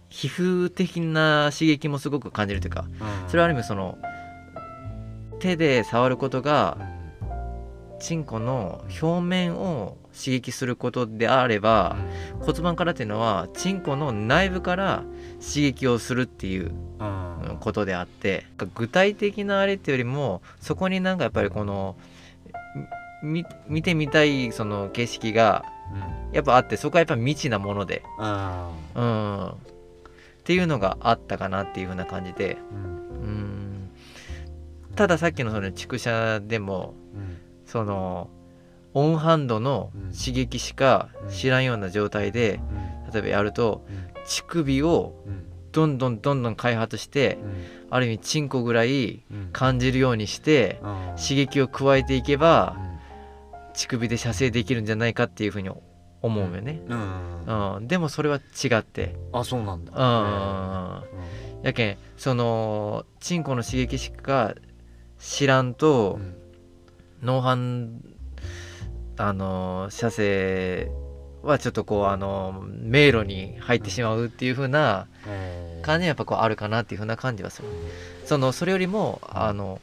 [0.09, 2.87] 皮膚的な刺激もすごく感じるというか
[3.29, 3.98] それはある意味その
[5.38, 6.79] 手で触ることが
[8.00, 11.96] チンコの表面を刺激することであれば
[12.40, 15.05] 骨盤からっていうのはチンコの内部から
[15.46, 17.59] 刺激をするっていううん。
[17.61, 21.96] ことであって具体的なあれっていうよりもそこになんかやっぱりこの
[23.22, 25.64] み見てみたいその景色が
[26.33, 29.52] やっぱあってそこはやっぱ未知なもので、あうん、っ
[30.44, 33.30] ていうのがあったかなっていう風な感じで、ーうん。
[34.88, 37.38] うん、たださっきのその畜舎でもうん。
[37.66, 38.28] その
[38.92, 42.61] オンハンドの刺激しか知らんような状態で
[43.12, 43.85] 例えばやると
[44.26, 52.94] 乳首をうんどんどんどんどん開発してうんある意味チンコぐらいうん感じるようにしてうん刺激を加えていけばうん
[53.74, 55.68] 乳首で射精できるんじゃないかっていうふうに
[56.22, 57.76] 思うよね、うん。
[57.76, 59.16] うん、でもそれは違って。
[59.32, 59.92] あそうなんだ。
[59.92, 61.64] うん。
[61.66, 64.54] やけんそのチンコの刺激しか
[65.18, 66.34] 知らんとうん。
[67.22, 68.00] 脳半
[69.16, 70.90] あの射精
[71.44, 77.68] はちょっとこうあの迷路に入ってしまうっていう風なえー感じはやっぱこうあるかなっていう風な感じはする。
[78.24, 79.80] そのそれよりもあの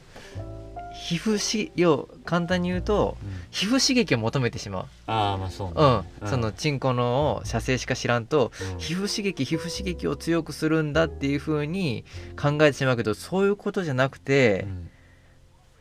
[0.94, 3.42] 皮膚し要簡単に言うとうん。
[3.50, 6.28] 皮膚刺激を求めてしまああまあそうう、ねうん。
[6.28, 8.78] そのチンコの射精しか知らんとうん。
[8.78, 12.04] 皮膚刺激皮膚刺激を強くするんだっていう風に
[12.40, 14.90] 考えてしまうけどそういうことじゃなくてうん。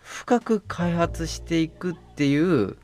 [0.01, 2.77] 深く開発していくっていううん。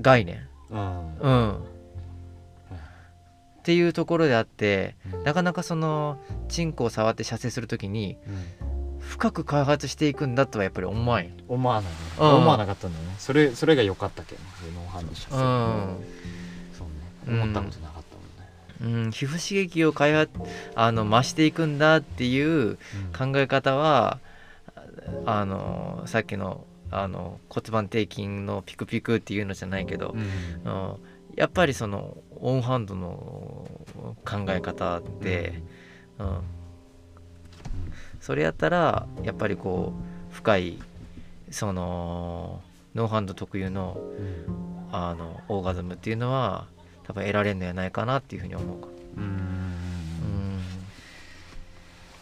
[0.00, 1.18] 概念、うん。
[1.20, 1.58] うん、っ
[3.62, 5.24] ていうところであってうん。
[5.24, 8.44] なかなかそのチンコを触って射精する時にうん。
[9.00, 11.30] 深く開発していくんだとはやっぱり思わんよ。
[11.48, 11.98] 思わないね。
[12.18, 12.34] うん。
[12.36, 13.14] 思わなかったんだよね。
[13.18, 14.36] それそれが良かったけ？
[14.36, 14.40] ど
[14.74, 15.40] ノーハンド射精うん。
[16.78, 16.88] そう
[17.34, 17.42] ね。
[17.42, 18.02] 思ったことなかっ
[18.78, 19.04] たもんね。
[19.04, 20.30] うん、皮膚刺激を開発
[20.76, 22.76] あの増していくんだっていう
[23.16, 24.20] 考え方は
[25.26, 30.20] あのさっきのあの骨盤底筋のピクピクっていうのじゃないけどう、ん。
[30.64, 30.96] うん
[31.34, 33.66] やっぱりそのオンハンドの
[34.22, 35.62] 考え方で、
[36.18, 36.40] うん。
[38.20, 39.94] それやったらやっぱりこ
[40.30, 40.78] う深い
[41.50, 42.62] その
[42.94, 44.72] ノーハンド特有のうん。
[44.94, 46.66] あのオーガズムっていうのは
[47.04, 48.88] 多分得られるのやないかなっていうふうに思うか。
[49.16, 49.24] うん。
[49.24, 50.60] うん。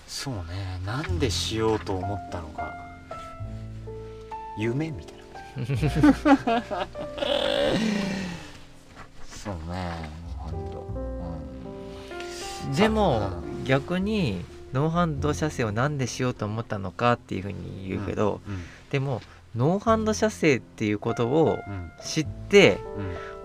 [0.06, 0.80] そうね。
[0.86, 2.89] なんでしようと思ったのか
[4.60, 5.20] 夢みたいな。
[9.26, 10.86] そうねノーハンド
[12.76, 13.32] でもあ
[13.64, 18.62] 逆にノーハンド射精をなんでしようと思ったのかっていうふうに言うけど、うん。
[18.90, 19.20] でも
[19.56, 21.90] ノーハンド射精っていうことをうん。
[22.04, 22.78] 知って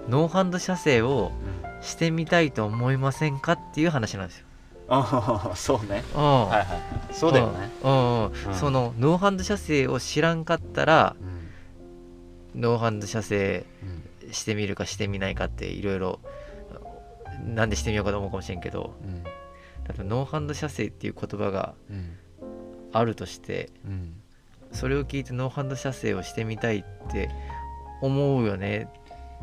[0.08, 0.12] うん。
[0.12, 1.32] ノーハンド射精を
[1.64, 1.82] うん。
[1.82, 4.45] してみたいと思いませんかっていう話なんですよ。
[4.88, 6.04] ああそうね。
[6.14, 6.22] うん。
[6.22, 6.66] はいはい。
[6.66, 6.76] は
[7.10, 7.70] いそうだよね。
[7.84, 7.96] うんう
[8.28, 8.54] んうん。
[8.54, 11.16] そのノーハンド射精を知らんかったら
[12.54, 12.62] うん。
[12.62, 13.66] ノーハンド射精
[14.24, 14.34] うん。
[14.34, 16.20] してみるかしてみないかっていろいろ
[17.44, 19.24] なんでしてみようかと思うかもしれんけどうん。
[19.24, 19.30] 例
[19.92, 22.18] えばノーハンド射精っていう言葉がうん。
[22.92, 24.14] あるとしてうん。
[24.72, 27.30] それを聞いてノーハンド射精をしてみたいって
[28.02, 28.90] 思うよね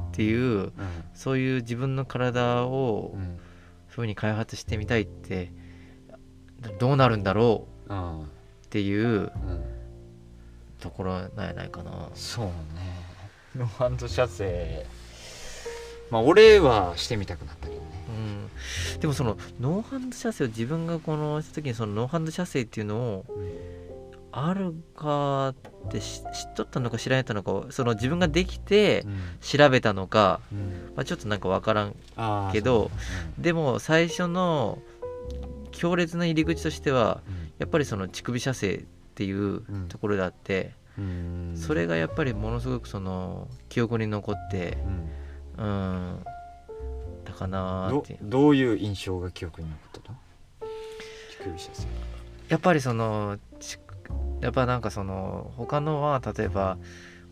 [0.08, 0.72] っていううん。
[1.14, 3.38] そういう自分の体をうん
[3.92, 5.52] 風に開発してみたいって
[6.78, 8.22] どうなるんだろううん。
[8.22, 8.26] っ
[8.70, 9.30] ていううん。
[10.80, 12.10] ところなんやないかな。
[12.14, 12.52] そうね。
[13.54, 14.84] ノーハンド射精
[16.10, 17.86] まあ俺はしてみたくなったけどね。
[18.94, 23.24] うん、でもそのノーハンド射精を自分がこのした時にそのノーハンド射精っていうのを
[24.32, 25.54] あるかっ
[25.90, 29.04] て知知っとったのか知られたのかその自分ができて
[29.40, 30.92] 調べたのか、うん。
[30.96, 31.94] まあ、ちょっとなんかわからん
[32.52, 32.90] けどそ
[33.38, 34.78] うでも最初の
[35.70, 37.20] 強烈な入り口としては
[37.58, 39.88] やっぱりその乳首射精っていううん。
[39.88, 41.04] ところであって、うん。
[41.04, 44.78] うんそれがやっぱりものすごくその記憶に残って
[45.58, 45.64] うん。
[45.64, 46.24] うん。
[47.24, 50.12] だかなってどういう印象が記憶に残った？
[50.12, 50.18] の
[51.30, 51.86] 乳首射精。
[52.48, 53.51] やっぱりそのち
[54.42, 56.76] やっぱなんかその他のは例えば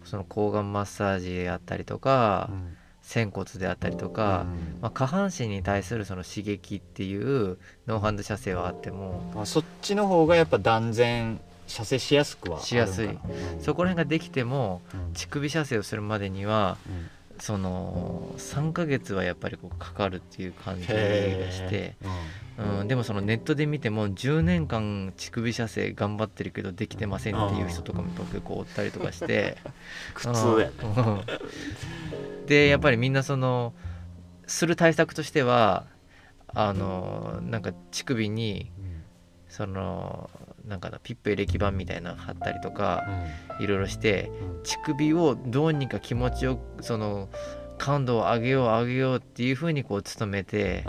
[0.05, 4.81] その抗がんマッサージであったりとか、うん仙骨であったりとか、うん。
[4.83, 13.07] まあ、下半身に対するその刺激っていうノーハンド射精はあってもまあそっちの方がやっぱ断然射精しやすくはしやすい。
[13.07, 13.19] うん
[13.61, 15.13] そこら辺ができてもうん。
[15.15, 21.97] 乳首射精をするまでにはうんその3ヶ月はやっぱりこうかかるっていう感じがして、
[22.59, 29.57] うん、でもそのネットで見ても10年間乳首射精頑張ってるけどできてませんっていう人とかも結構おったりとかして。
[30.15, 30.73] 苦痛
[32.47, 33.75] でやっぱりみんなその
[34.47, 35.87] する対策としては
[36.49, 38.71] あのなんか乳首に
[39.49, 40.29] その
[40.67, 43.05] なんかなピップエレキ板みたいなの貼ったりとか
[43.61, 44.31] いろいろして
[44.65, 47.29] 乳首をどうにか気持ちよくその
[47.79, 50.85] 感度を上げよう上げようっていうふうにこう努めて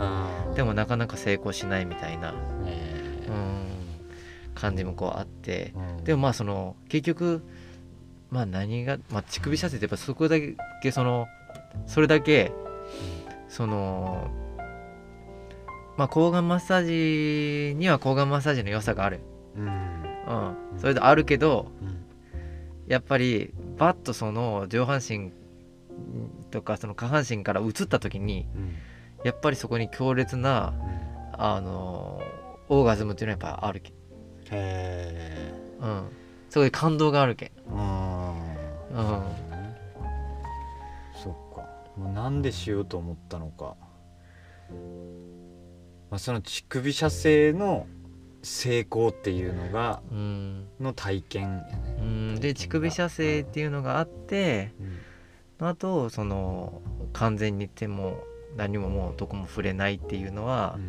[0.56, 3.68] でもなかなか成功しないみたいな、うん、
[4.54, 7.42] 感じもこうあってでもまあその結局
[8.30, 10.38] まあ何が、まあ、乳首射精ってやっぱそこだ
[10.82, 11.28] けその
[11.88, 12.52] それだけ
[13.48, 14.30] その
[15.98, 19.20] まあ抗がんマッサージには抗がんマッサージの良さがある、
[19.56, 20.02] うん。
[20.28, 21.72] うん、それであるけど
[22.88, 25.32] やっぱりバッとその上半身
[26.52, 28.48] とかその下半身から移った時に
[29.24, 30.74] やっぱりそこに強烈な
[31.34, 32.22] あの
[32.70, 33.94] オーガズムっていうのはやっぱあるけ、
[34.52, 36.08] へうん、
[36.50, 37.74] そこで感動があるけー。
[37.74, 38.52] うん。
[38.94, 39.24] うん
[41.22, 41.68] そっか。
[41.98, 43.76] もうなんでしようと思ったのか、
[46.10, 47.88] まあ、その乳首射精の
[48.44, 50.68] 成功っていうのがうん。
[50.80, 51.64] の体験
[52.00, 52.40] うん。
[52.40, 54.72] で乳首射精っていうのがあって
[55.60, 56.82] あとその
[57.14, 58.24] 完全に手も
[58.58, 60.80] 何ももうどこも触れないっていうのは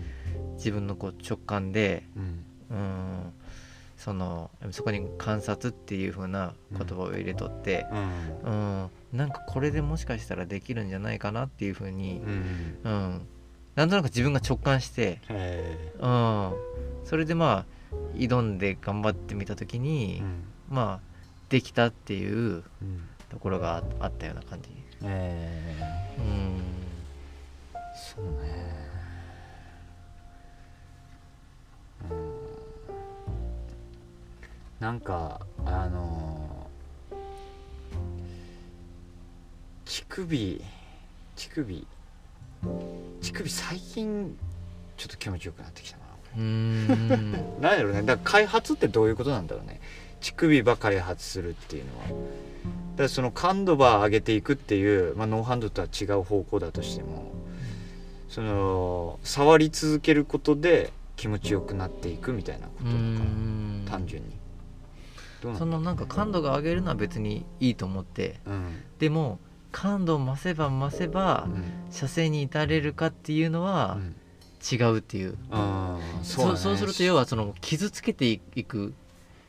[0.54, 2.44] 自分のこう直感でうん。
[2.70, 3.32] うん。
[3.98, 7.86] そのそこに観察っていう風な言葉を入れとって、
[8.44, 8.50] うん。
[8.50, 8.50] う
[8.86, 8.90] ん。
[9.12, 12.78] なんかこれでもしかしたらできるんじゃないかなっていう風にう、ん。
[12.82, 13.28] うん、
[13.74, 16.52] なんとなく自分が直感して、へうん、
[17.04, 20.44] それでまあ挑んで頑張ってみた時ーにう、ん。
[20.68, 21.12] まあ
[21.48, 23.08] できたっていううん。
[23.30, 24.68] ところがああったような感じ。
[25.02, 25.74] え
[26.18, 26.24] うん。
[26.24, 26.60] ー
[27.96, 28.30] そうね。
[32.10, 32.32] うん。
[34.80, 36.66] なんかあの
[39.86, 40.62] 乳首
[41.36, 41.86] 乳首
[43.20, 44.36] 乳首最近
[44.96, 46.04] ちょっと気持ちよくなってきたな。
[46.36, 47.60] うーん。
[47.60, 48.02] なんやろうね。
[48.02, 49.80] だから開発ってどういうことなんだろうね。
[50.20, 52.06] 乳首ば開発するっていうのは。
[52.06, 57.32] だからその感度ば上げていくっていう、まあ、ノーハンドとは違う方向だとしても
[58.28, 63.84] その触り続けることで気持ちよくなっていくみたいなこうとなのかん。
[63.84, 64.30] な単純に。
[65.58, 68.38] そのなんか感度が上げるのは別にいいと思って。
[68.46, 68.82] うん。
[68.98, 69.40] でも
[69.72, 71.64] 感度を増せば増せばうん。
[71.90, 74.14] 射精に至れるかっていうのはうん。
[74.62, 75.36] 違うっていう、
[76.22, 76.58] そうだね。
[76.58, 78.94] そうすると要はその傷つけていく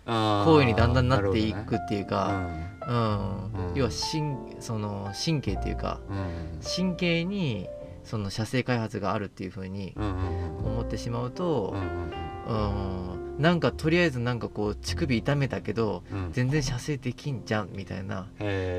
[0.06, 2.74] 行為にだんだんなっているくっていうか、ね。
[2.88, 3.70] うん。
[3.70, 3.76] うん。
[3.76, 6.18] 要は神その神経っていうかうん。
[6.18, 6.26] うん
[6.64, 7.70] 神経に
[8.04, 11.76] その射精開発があるっていうふうに思ってしまうと
[12.48, 13.14] うん、うん。
[13.14, 16.32] うん、なんかとりあえずなんかこう乳首痛めたけどうん。
[16.34, 18.28] 全然射精できんじゃんみたいな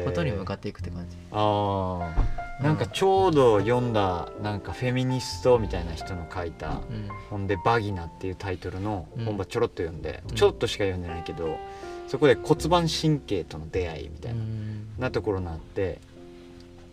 [0.05, 1.17] ことに向かっていくって感じ。
[1.33, 2.14] あ
[2.61, 7.09] あなんかちょうど読んだなんかフェミニストみたいな人の書いたうん。
[7.31, 9.25] 本で「バギナ」っていうタイトルのうん。
[9.25, 10.35] 本ばちょろっと読んで、うん。
[10.37, 11.59] ちょっとしか読んでないけど
[12.07, 14.87] そこで骨盤神経との出会いみたいな,、うん。
[14.99, 15.99] なところがあって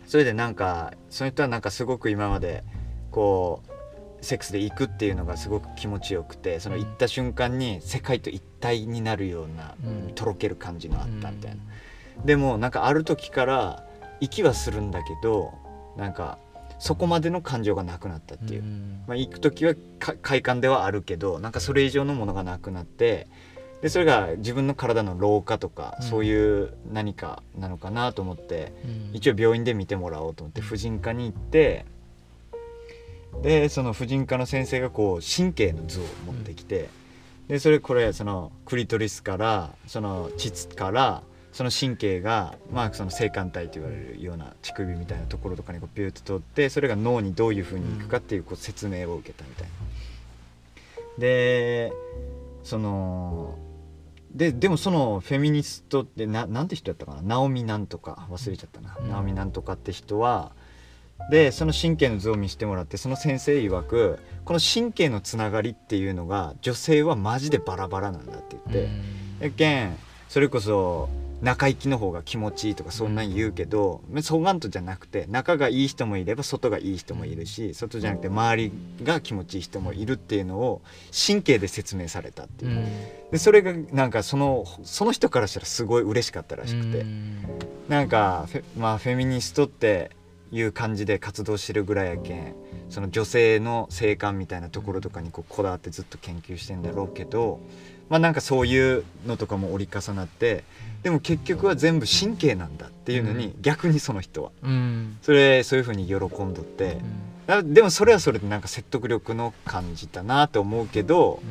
[0.06, 2.64] それでなんかその人はなんかすごく今まで
[3.10, 3.71] こう
[4.22, 10.12] セックスで行くっていうのがすごく気持ちよくてその行った瞬間に世界と一体になるような、うん。
[10.14, 11.56] とろける感じのあったみたいな。
[12.24, 13.84] でもなんかある時から
[14.20, 15.52] 息はするんだけど
[15.96, 16.38] なんか
[16.78, 19.02] そこまでの感情がなくなったっていう、ん。
[19.06, 23.26] まあ、行く時はか快感ではあるけどなんかそれ以上のものがなくなって
[23.82, 26.06] でそれが自分の体の老化とか、うん。
[26.06, 29.10] そういう何かなのかなと思ってうん。
[29.14, 31.86] 一応病院で見てもらおうと思って婦人科に行って
[33.40, 36.88] でその婦人科の先生がこう神経の図を持ってきて、
[37.48, 41.22] でそれこれそのクリトリスからその膣から
[41.52, 49.72] その神経が、まあ、その性感帯と言われるような乳首みたいなところとかにこうピューッと通ってそれが脳にどういうふうにいくかっていうこう説明を受けたみたいな。
[51.18, 51.92] で
[52.62, 53.58] その
[54.30, 57.22] ででもそのフェミニストってななんて人やったかな？
[57.22, 58.26] ナオミなんとか？
[58.30, 59.10] 忘れちゃったな、うん。
[59.10, 60.52] ナオミなんとかって人は
[61.30, 68.90] でその神経の図を見せてもらってその先生曰くこの神経のつながりっていうのが女性はマジでバラバラなんだって言って、
[69.40, 69.96] でけん
[70.28, 71.08] それこそ
[71.42, 80.82] 中行きの方が気持ちいいとかそんなん言うけど、そうがんとじゃなくて中がいい人もいれば外がいい人もいるし外じゃなくて周りが気持ちいい人もいるっていうのを
[81.26, 82.84] 神経で説明されたっていう、うん。
[83.32, 87.38] でそれがなんかそのその人からしたらすごい嬉しかったらしくて、うん。
[87.88, 88.46] なんか
[88.78, 90.12] まあ、フェミニストって
[90.52, 92.54] いう感じで活動してるぐらいやけん
[92.90, 97.58] その女性の性感みたいなところとかにこうこだわってずっと研究してんだろうけど
[98.08, 100.64] まあなんかそういうのとかも折り重なって
[101.02, 104.52] でも結局は全部神経なんだっていうのに、う逆にその人は。
[104.62, 105.18] うん。
[105.20, 106.98] それそういうふうに喜んどって。
[107.64, 111.42] でもそれはそれでなんか説得力の感じたなと思うけど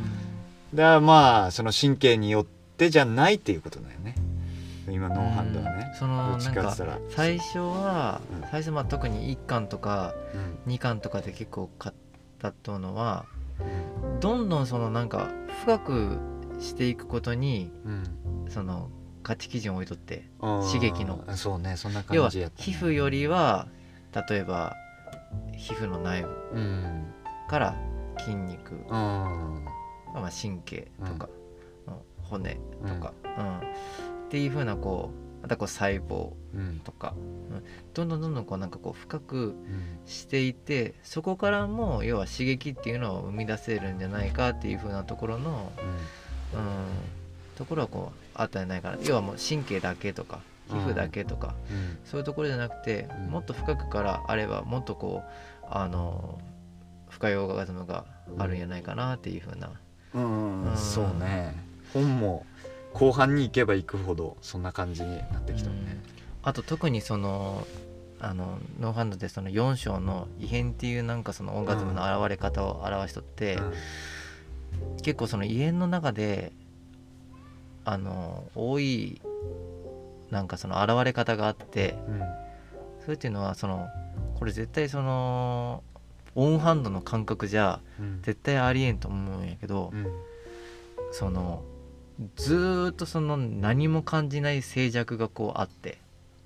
[0.74, 2.46] だからまあその神経によっ
[2.78, 4.16] てじゃないっていうことだよね
[4.94, 5.92] 今ノーハンドはね。
[5.98, 6.76] そのなんか
[7.10, 8.50] 最初は、うん。
[8.50, 10.14] 最初まあ特に1巻とか
[10.66, 10.74] うん。
[10.74, 11.96] 2巻とかで結構買っ
[12.40, 13.26] たとのは
[14.20, 15.30] どんどんそのなんか
[15.64, 16.18] 深く
[16.60, 18.04] していくことにうん。
[18.50, 18.90] その
[19.24, 21.24] 価値基準を置いとって刺激の。
[21.36, 22.36] そうねそんな要は皮
[22.72, 23.68] 膚よりは
[24.30, 24.76] 例えば
[25.56, 27.06] 皮膚の内部うん。
[27.48, 27.76] から
[28.18, 29.66] 筋肉、うん
[30.14, 31.30] まあ、神経とか、
[31.88, 31.94] うん。
[32.24, 33.62] 骨とか、うん
[34.32, 36.80] っていう風なこうまたこう細胞うん。
[36.86, 37.64] とか、うん。
[37.94, 39.56] どんどんどんどんこうなんかこう深くうん。
[40.06, 45.74] していてそこからも要は刺激っていうのを生み出せるんじゃないかっていう風なところの、
[46.54, 46.60] うん、
[47.58, 51.98] ところはこうあったんじゃないかな要はもう神経だけとか皮膚だけとか、うん。
[52.06, 53.32] そういうところじゃなくて、うん。
[53.32, 56.40] もっと深くからあればもっとこうあの
[57.10, 58.06] 深いオーガズムが
[58.38, 59.72] あるんじゃないかなっていう風な、
[60.14, 60.64] うん。
[60.64, 60.78] うん。
[60.78, 61.54] そうね。
[61.94, 62.46] 本も
[62.94, 66.02] 後半に行けば行くほどそんな感じになってきたね。
[66.44, 67.66] あと特にその
[68.20, 73.58] あのノーハンドでその4章の異変っていうなんかそのオーガズムの現れ方を表しとって、
[75.04, 76.52] 結構その異変の中で
[77.84, 79.22] あの多い
[80.30, 82.22] なんかその現れ方があってうん。
[83.04, 83.88] それっていうのはその
[84.36, 85.84] これ絶対その
[86.36, 88.22] オンハンドの感覚じゃうん。
[88.22, 90.08] 絶対ありえんと思うんやけど、うん。
[91.12, 91.64] その
[92.36, 95.98] ずーっとその何も感じない静寂がこうあって。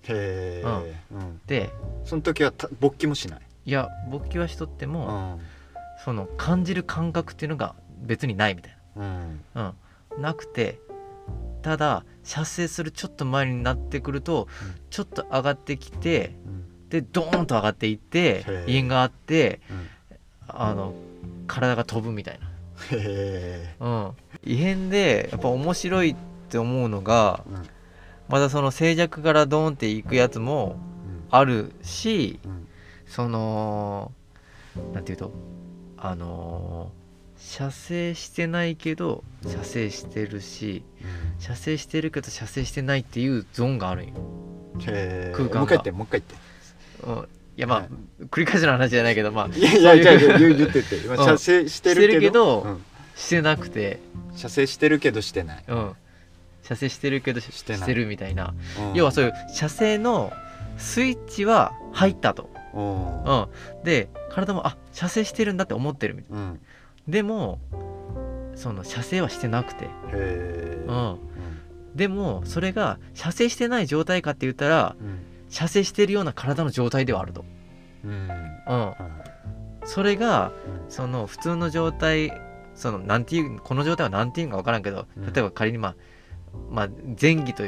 [0.07, 1.41] へえ、うん。
[1.47, 1.69] で
[2.03, 5.41] その時はた勃起もしない、いや勃起はしとってうも、ん。
[6.03, 9.41] その感じる感覚っていうのが別にないみたいうん。
[9.53, 9.73] な、
[10.15, 10.79] うん、なくて
[11.61, 14.75] ただ射精するちょっと前になってくると、うん。
[14.89, 16.89] ちょっと上がってきてうん。
[16.89, 19.89] でドーンと上がっていってへえ異変があってうん。
[20.47, 20.93] あの
[21.47, 22.39] 体が飛ぶみたいへ
[22.91, 24.11] えな、うん、
[24.45, 26.15] 異変でやっぱ面白いっ
[26.49, 27.63] て思うのがうん。
[28.27, 30.77] またその静寂からドーンっていくやつも
[31.29, 32.67] あるしうん。
[33.07, 34.11] その
[34.93, 35.31] なんていうと
[35.97, 37.05] あのー
[37.37, 40.83] 射精してないけど射精してるし
[41.37, 44.13] 射精してるけど射精してないっていうゾーンがあるんよ、
[45.33, 45.59] 空間が。
[45.59, 45.91] もう一回言って
[47.05, 47.89] もういやまあ、はい。
[48.31, 50.97] 繰り返しの話じゃないけどまあ言っていやいやいや言う言ってて。
[50.97, 51.25] 今うん。
[51.25, 52.77] 射精してるけど,、
[53.15, 53.99] してなくて、
[54.35, 55.93] 射精してるけどしてない、うん、
[56.63, 57.81] 射精してるけどししてない。
[57.81, 58.93] してるみたいな、うん。
[58.93, 60.31] 要はそういう射精の
[60.77, 63.23] スイッチは入ったと、うん。
[63.23, 63.47] うん、
[63.83, 66.41] で体もあ射精してるんだって思ってるみたいな。
[66.41, 66.59] うん。
[67.07, 67.59] でも
[68.55, 71.19] その射精はしてなくて、へえうん、
[71.95, 75.19] でもそれが射精してない状態かって言ったらうん。
[75.47, 77.45] 射精してるような体の状態ではあると、
[78.03, 78.11] うん。
[78.11, 78.27] うん、
[78.67, 78.97] は
[79.85, 80.51] それが
[80.89, 82.33] いその普通の状態
[82.75, 85.33] そのなんていうこの状態はなんていうか分からんけどうん。
[85.33, 85.95] 例えば仮にまあ、
[86.69, 87.63] まあ、前戯と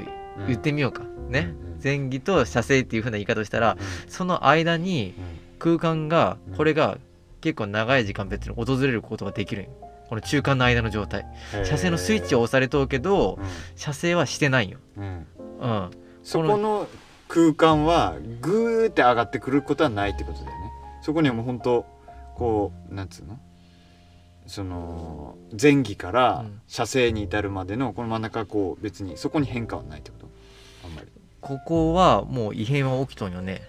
[0.48, 1.54] 言ってみようか、ね、
[1.84, 3.78] 前戯と射精っていう風な言い方をしたら
[4.08, 5.14] その間に
[5.60, 6.56] 空間がうん。
[6.56, 6.98] これが
[7.42, 9.64] 結構長い時間別に訪れることができる。
[9.64, 9.72] んよ
[10.10, 11.26] この中間の間の状態。
[11.56, 13.40] うん射精のスイッチを押されとうけど
[13.76, 15.04] 射精はしてないんよ、うん。
[15.04, 15.26] うん。
[15.62, 15.92] うん、
[16.24, 16.88] そこの
[17.28, 20.72] 空間はグーって上がってくることはないってことだよね。
[21.02, 21.86] そこにはもう本当
[22.36, 23.38] こうなんつうの？
[24.48, 30.28] その前戯からうん射精に至るまでのこの真ん中こう別にそこに変化はないってこと？
[30.86, 31.08] あんまり。
[31.40, 33.62] ここはもう異変は起きとんよね。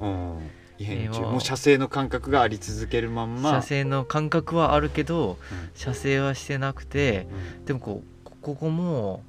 [0.00, 0.38] うん。
[0.78, 1.20] 異変中。
[1.22, 3.50] もう射精の感覚があり続けるまんま。
[3.50, 5.70] 射精の感覚はあるけどうん。
[5.74, 7.26] 射精はしてなくて
[7.58, 7.64] うん。
[7.64, 9.22] でもこうこここも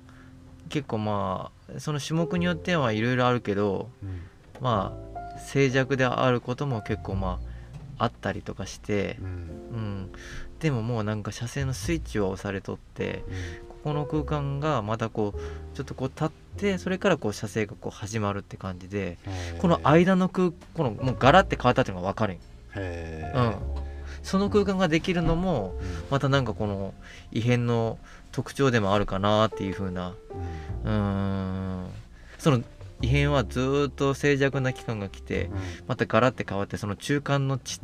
[0.69, 4.21] 結構まあその種目によってはいろいろあるけどうん。
[4.61, 4.93] ま
[5.35, 7.39] あ静寂であることも結構ま
[7.97, 9.27] ああったりとかしてう、ん。
[9.27, 10.11] うん、
[10.59, 13.23] でももうなんか射精のスイッチは押されとって
[13.69, 19.17] ここの空間がまたこうちょっとこう立ってそれからこう射精がこう始まるって感じで
[19.53, 22.41] うんこの間の空このもうガラって変わったっていうのが分かるんよ。
[22.75, 23.55] へうん。
[24.23, 25.87] その空間ができるのもうん。
[26.09, 26.93] またなんかこの
[27.31, 27.97] 異変の
[28.31, 30.15] 特徴でもあるかなっていう風な。
[30.83, 31.87] うーん。
[32.37, 32.61] その
[33.01, 35.49] 異変はずーっと静寂な期間が来て
[35.87, 37.79] またガラッて変わってその中間のち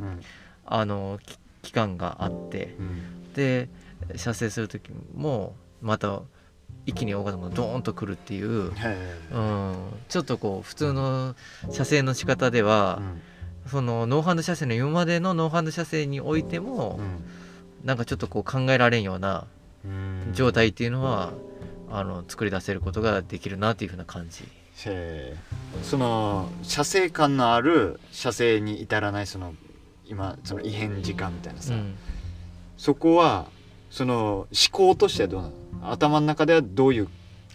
[0.66, 3.32] あのき期間があってうん。
[3.32, 3.68] で
[4.14, 6.22] 射精する時もまた
[6.86, 8.96] 一気にオーガズムがドーンとくるっていう、へ
[9.32, 9.74] うん、
[10.08, 11.34] ちょっとこう普通の
[11.70, 13.00] 射精の仕方では
[13.66, 17.00] え、そのノーハンド射精の今までのノーハンド射精においても、
[17.84, 19.46] なんかちょっとこう考えられんような
[19.84, 20.32] うん。
[20.34, 21.32] 状態っていうのは、
[21.90, 24.44] あの作り出せることができるなっていうふうな感じ。
[25.82, 29.54] その射精感のある射精に至らないその
[30.06, 31.94] 今その異変時間みたいなさ、うん。
[32.76, 33.46] そこは
[33.90, 35.92] その思考としてはどうなの？
[35.92, 37.10] 頭の中ではどういう考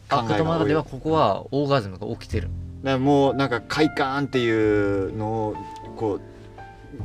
[0.10, 2.50] あえが頭の中ではここはオーガズムが起きてる。
[2.84, 5.56] だからもうなんか快感っていうのを
[5.97, 6.22] こう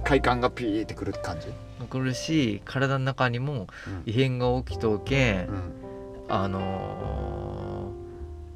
[0.05, 1.49] 快感がピーってくる感じ、
[1.87, 3.67] 来るし体の中にも
[4.07, 5.73] 異変が起きとけん、うん。
[6.29, 8.05] あのー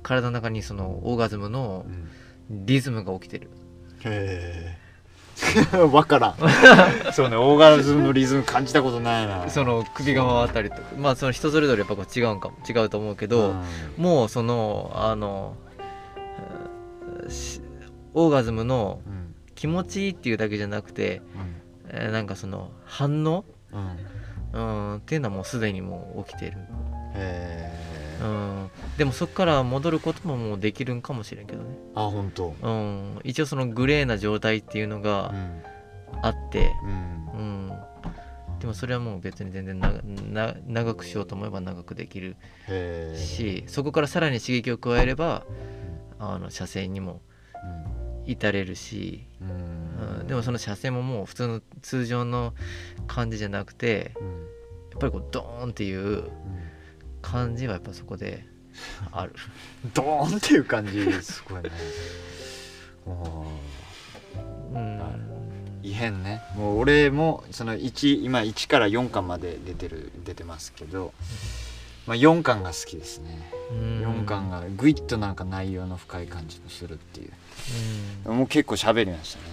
[0.05, 2.09] 体の中にそのオーガズムのうん。
[2.51, 3.51] リズムが起きてる。
[4.07, 4.79] へえ
[5.73, 6.35] 分からん。
[7.13, 9.49] そうねオーガズムのリズム感じたことないな。
[9.49, 10.83] その首が回ったりとか。
[10.99, 12.57] まあその人それぞれやっぱこう違うんかも。
[12.69, 13.63] 違うと思うけど、うん。
[14.03, 15.55] もうそのあの
[18.15, 19.35] オーガズムのうん。
[19.55, 21.21] 気持ちいいっていうだけじゃなくて、
[21.89, 23.81] えーなんかその反応、うん。
[23.81, 26.53] うんうん、っていうのはもうすでにもう起きてる、
[27.15, 27.88] へえ
[28.21, 32.55] うん、でもそこから戻ることももうできるんかもしれんけどね、あ本当。
[32.61, 35.63] うん、一応そのグレーな状態っていうのうがん。
[36.23, 37.29] あって、うん。
[37.39, 37.71] うん、
[38.61, 39.93] でもそれはもう別に全然な
[40.33, 42.37] な長くしようと思えば長くできる
[43.15, 45.45] しそこからさらに刺激を加えれば
[46.19, 47.21] あの射精にも
[48.27, 50.19] 至れるし、うん。
[50.21, 52.55] うん、でもその射精ももう普通の通常の
[53.07, 54.27] 感じじゃなくてうん。
[54.91, 56.25] やっぱりこうドーンっていう
[57.31, 58.47] 感じはやっぱそこで
[59.13, 59.33] ある。
[59.95, 61.11] ドーンっていう感じ。
[61.23, 61.71] すごいね。
[63.07, 64.75] おー。
[64.75, 65.01] うん。
[65.83, 66.43] 異変ね。
[66.57, 71.13] もう俺もその1今1から4巻まで出てる出てますけど、
[72.07, 73.51] まあ、4巻が好きですね。
[73.71, 74.23] うん。
[74.23, 77.33] 4巻がグイッとなんか内容の深い感じのするっていう。
[78.27, 78.39] うん。
[78.39, 79.45] もう結構喋りましたね。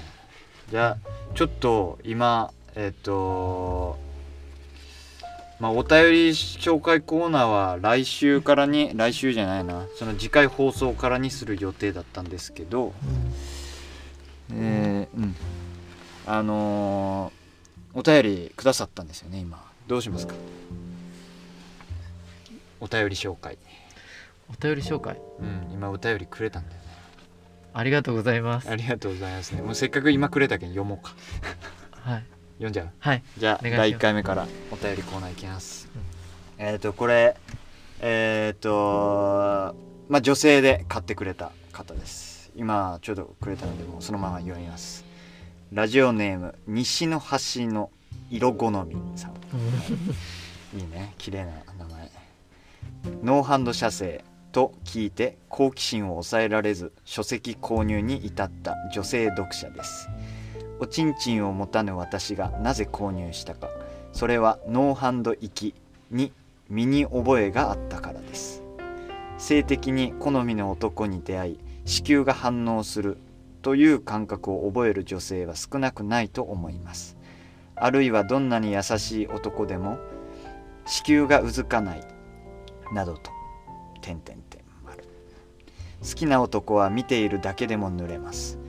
[0.70, 3.98] じゃあちょっと今えっ、と
[5.60, 9.86] まあお便り紹介コーナーは来週からに来週じゃないな。
[9.98, 12.94] その次回放送からにする予定だったんですけど。
[14.52, 15.36] えーうん。
[16.26, 17.46] あのー
[17.98, 19.64] お便りくださったんですよね今。
[19.88, 20.36] どうしますか？
[22.82, 23.58] お便り紹介。
[24.50, 25.18] お便り紹介？
[25.40, 26.88] うん今お便りくれたんだよね。
[27.74, 28.70] ありがとうございます。
[28.70, 29.62] ありがとうございますね。
[29.62, 31.16] もうせっかく今くれたけん読もうか。
[31.92, 32.26] はい
[32.56, 32.90] 読んじゃう？
[33.00, 33.24] はい。
[33.38, 35.90] じゃあ第1回目からお便りコーナーいきます、
[36.58, 37.36] えっ、とこれ
[38.02, 39.76] えっ、と
[40.10, 42.52] まあ女性で買ってくれた方です。
[42.56, 45.06] 今ちょうどくれたのでもうそのまま読みます。
[45.72, 47.92] ラジオネーム西の端の
[48.30, 49.34] 色好みさん。
[50.78, 51.14] いいね。
[51.18, 52.12] 綺麗な名前。
[53.24, 60.08] ノーハンド射精と聞いて好奇心を抑えられず書籍購入に至った女性読者です
[60.80, 63.70] おちんちんを持たぬ私がなぜ購入したか。
[64.12, 65.76] それはノーハンド行き
[66.12, 66.32] に
[66.70, 68.62] 身に覚えがあったからです。
[69.38, 73.18] 性的に好みの男に出会い子宮が反応する
[73.62, 77.18] という感覚を覚える女性は少なくないと思います。
[77.76, 79.98] あるいはどんなに優しい男でも
[80.86, 82.02] 子宮がうずかない
[82.94, 83.32] などと
[84.02, 85.04] 点々点丸。
[86.02, 88.60] 好きな男は見ているだけでも濡れます。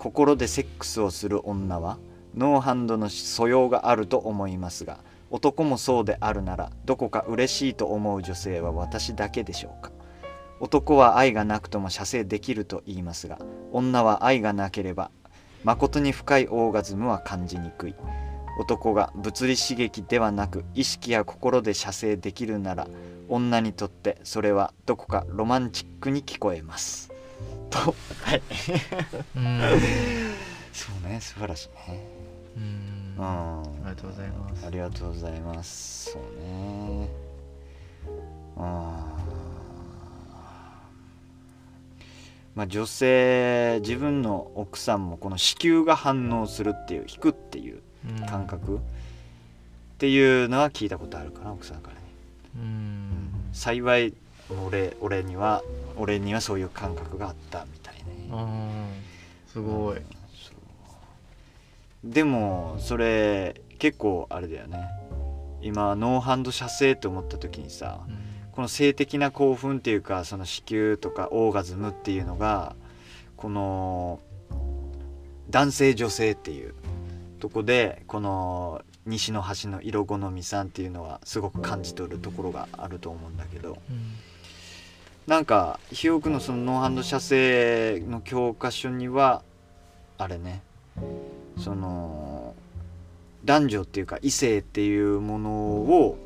[0.00, 1.98] 心でセックスをする女は
[2.34, 9.92] ノーハンドの素養があると思いますが男もそうであるならどこか嬉しいと思う女性は私だけでしょうか。
[10.58, 13.38] 男は愛がなくとも射精できると言いますが
[13.72, 15.10] 女は愛がなければ
[15.64, 17.94] 誠に深いオーガズムは感じにくい。
[18.58, 22.88] 男が物理刺激ではなく意識や心で射精できるなら
[23.28, 27.09] 女にとってそれはどこかロマンチックに聞こえます。
[27.70, 27.94] と。
[28.24, 28.42] はい。
[29.36, 29.60] うん。
[30.72, 32.00] そうね素晴らしいね。
[32.56, 33.14] うん。
[33.18, 33.24] うん。
[33.24, 34.66] ありがとうございます。
[34.66, 36.10] ありがとうございます。
[36.12, 37.08] そうね。
[38.56, 39.16] あ
[42.54, 48.26] まあ女性自分の奥さんもこの子宮が反応するっていう引くっていううん。
[48.26, 48.80] 感覚っ
[49.98, 52.00] ていうのは聞いたことあるかな奥さんからね。
[52.56, 53.30] うん。
[53.52, 54.14] 幸い
[54.66, 55.62] 俺俺には
[55.96, 58.02] 俺にはそういう感覚があったみたいね。
[59.46, 59.96] すごい。
[59.96, 60.52] そ
[62.04, 62.12] う。
[62.12, 64.88] でもそれ結構あれだよね。
[65.62, 68.14] 今ノーハンド射精って思った時にさうん。
[68.50, 72.74] ここの性的な興奮っていうかその子宮とかオーガズムっていうのが
[73.36, 74.20] この
[75.50, 76.74] 男性女性っていう
[77.38, 83.78] とこでこの西の端の色好みさんっていうのはすごく感じ取るところがあると思うんだけど。
[83.90, 84.14] うん
[85.30, 89.44] なんかひよくのそのノーハンド射精の教科書には
[90.18, 90.60] あれね
[91.56, 92.56] その
[93.44, 96.18] 男女っていうか異性っていうものを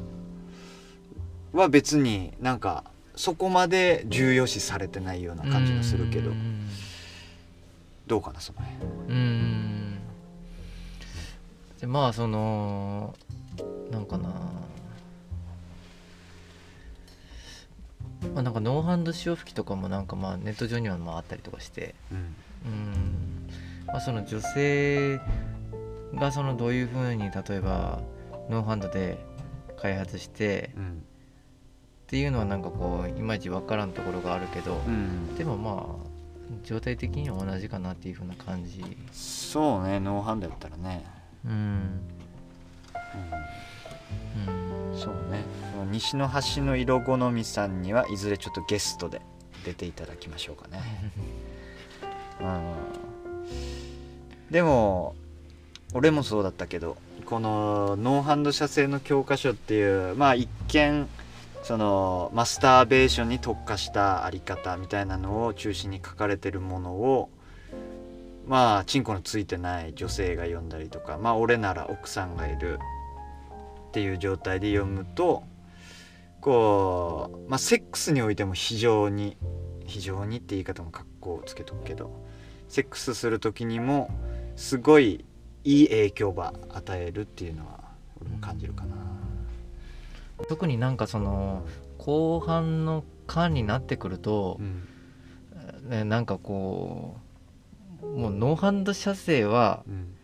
[1.52, 2.84] は別になんか
[3.14, 6.30] そこまで重要視されてないような感じがするけど。
[8.06, 8.88] どうかなその辺。
[9.08, 9.98] うん。
[11.78, 13.14] でまあその
[13.90, 14.30] なんかな。
[18.32, 22.18] まあなんかノーハンド潮吹きとかもなんかまあネット上にはまああったりとかしてうん。
[22.66, 23.48] うん。
[23.86, 25.20] まあその女性
[26.14, 28.00] がそのどういうふうに例えば
[28.48, 29.18] ノーハンドで
[29.76, 31.02] 開発してうん。
[32.04, 35.34] っていうのはなんかこういまいち分からんところがあるけど、うん。
[35.34, 36.14] でもまあ
[36.62, 38.84] 状態的には同じかなっていうふうな感じ。
[39.12, 41.04] そうねノーハンドやったらね、
[41.44, 41.52] うん。
[41.54, 41.54] う
[44.50, 44.56] ん。
[44.56, 44.63] うん
[44.96, 45.44] そうね。
[45.90, 49.20] 西の端の色好みさんにはいずれちょっとゲストで
[49.64, 50.82] 出ていただきましょうかね、
[52.40, 52.74] うん、
[54.50, 55.14] でも
[55.94, 61.08] 俺もそうだったけどこのノーハンド射精の教科書っていうまあ一見
[61.62, 67.30] そのマスターベーションに特化したあり方みたいなのを中心に書かれてるものを
[68.46, 72.78] まあチンコのついてない女性が読んだりとかまあ俺なら奥さんがいる
[73.94, 75.44] っていう状態で読むと
[76.40, 79.36] こうまあセックスにおいても非常に
[79.86, 82.10] 非常にって言い方も格好をつけとくけど
[82.68, 84.10] セックスする時にも
[84.56, 85.24] すごい
[85.62, 87.84] いい影響ば与えるっていうのは
[88.20, 88.96] 俺も感じるかな。
[90.48, 91.64] 特になんかその
[91.98, 95.88] 後半の間になってくるとう、ん。
[95.88, 97.16] ね、なんかこ
[98.02, 100.14] うもうノーハンド射精はうん。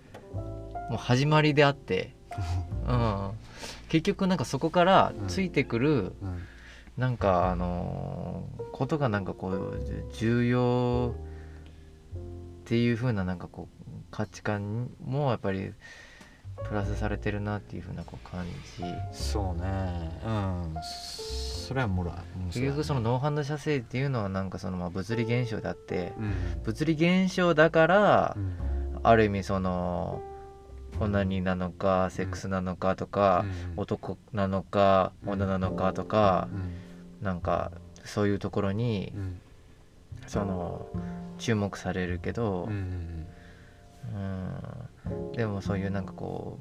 [0.91, 2.17] もう始まりであって、
[2.85, 3.31] うん、
[3.91, 6.47] 結局なんかそこからついてくるうん。
[6.97, 9.81] なんかあのーことがなんかこう
[10.13, 11.15] 重要
[12.63, 15.73] っていう風ななんかこう価値観もやっぱり
[16.69, 18.45] プラスされてるなっていう風なこう感
[18.77, 18.85] じ。
[19.13, 20.21] そうね。
[20.25, 20.75] うん。
[20.83, 22.15] それはもらう
[22.47, 26.63] 結局そのノーハンド射精っていうのはなんかそのまあ物理現象であってうん。
[26.65, 29.01] 物理現象だからうん。
[29.03, 30.21] ある意味その
[31.01, 33.45] オナニーなのかセックスなのかとか、
[33.77, 37.25] 男なのか女なのかとかう、ん。
[37.25, 37.73] なんか
[38.05, 39.41] そういうところにうん。
[40.27, 40.87] その
[41.39, 46.59] 注目されるけど、うんうんでもそういうなんかこ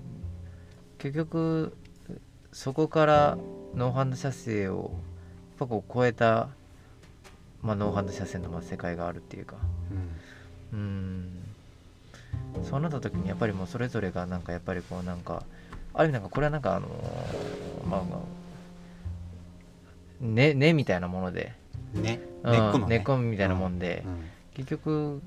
[0.97, 1.77] う結局
[2.51, 3.37] そこから
[3.75, 6.49] ノーハンド射精をやっぱこう超えた、
[7.61, 9.57] まあ、ノーハンド射精のまあ世界があるっていうか。
[10.71, 10.79] うん。
[10.79, 11.28] うん
[12.63, 15.43] そうなった時にやっぱりもうそれぞれがなんかやっぱりこうなんか
[15.93, 16.87] ある意味なんかこれはなんかあの
[17.89, 18.19] まあまあ
[20.21, 21.53] 根根みたいなもので、
[21.93, 22.97] ねうん根っこのね。
[22.97, 24.19] 根っこみたいなもんで、うん
[24.53, 25.21] 結局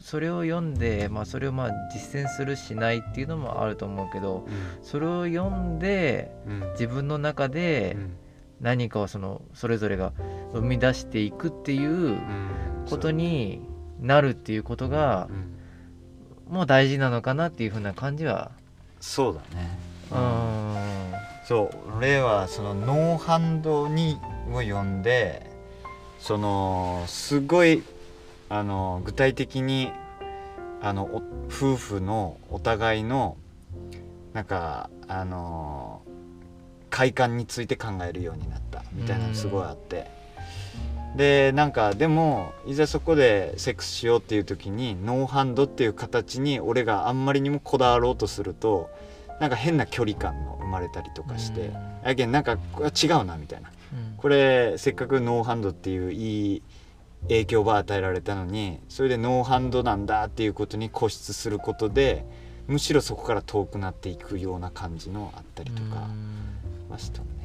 [0.00, 4.46] それを読んで、まあ、それをまあ実践するしないっていうのもあると思うけど
[4.82, 6.70] それを読んでうん。
[6.72, 8.16] 自分の中でうん。
[8.60, 10.12] 何かをそのそれぞれが
[10.52, 12.18] 生み出していくっていううん。
[12.90, 13.60] ことに
[14.00, 15.55] なるっていうことがうん
[16.48, 18.50] もう大事なのかなっていうふうな感じは。
[19.00, 19.78] そうだね。
[20.10, 20.86] うん。
[21.46, 24.18] そう俺はそのノーハンドに
[24.50, 25.48] を読んで
[26.18, 27.84] そのすごい
[28.48, 29.92] あの具体的に
[30.82, 33.36] あのお夫婦のお互いの
[34.32, 36.02] なんかあの
[36.90, 40.10] 快感について考えるようになったみたいなのすごいあって
[41.16, 48.90] でなんかでもいざそこでセックスしようっていう時にノーハンドっていう形に俺があんまりにもこだわろうとすると
[49.40, 51.74] なんか変な距離感の生まれたりとかしてうん。
[52.04, 53.70] やけんなんかこれは違うなみたいな。
[53.92, 54.16] うん。
[54.16, 56.62] これせっかくノーハンドっていういい
[57.28, 62.26] 影響が与えられたのにそれでノーハンドなんだっていうことに固執することで
[62.66, 66.90] むしろそこから遠くなっていくような感じのあったりとかうん。
[66.90, 67.35] ましたね。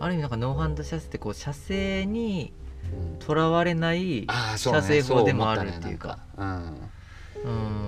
[0.00, 2.52] ある意味なんかノーハンド射精ってこう射精に
[2.92, 3.18] うん。
[3.18, 4.26] とらわれない
[4.56, 6.18] 射精法でもあるっていうか。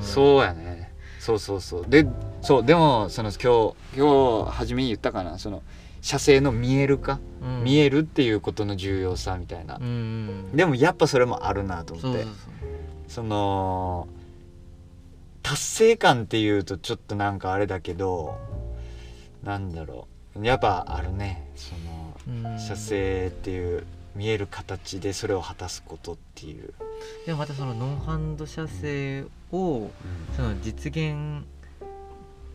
[0.02, 0.92] そうやね。
[1.18, 1.86] そうそうそう。
[1.88, 2.06] で
[2.42, 5.38] そうでもその今日今日初めに言ったかな。
[5.38, 5.62] その
[6.02, 7.64] 射精の見える化、うん。
[7.64, 9.76] 見えるっていうことの重要さみたいな。
[9.76, 12.26] う、んでもやっぱそれもあるなと思って。
[13.06, 14.08] その
[15.42, 18.38] 達成感っていうとちょっとなんかあれだけど
[19.42, 20.44] なんだろう。
[20.44, 21.50] やっぱあるね。
[21.54, 21.99] その
[22.44, 22.58] うん。
[22.58, 26.74] 射精っていう見える形でそれを果たすことっていう、
[27.26, 29.90] でもまたそのノーハンド射精を
[30.36, 31.44] その実現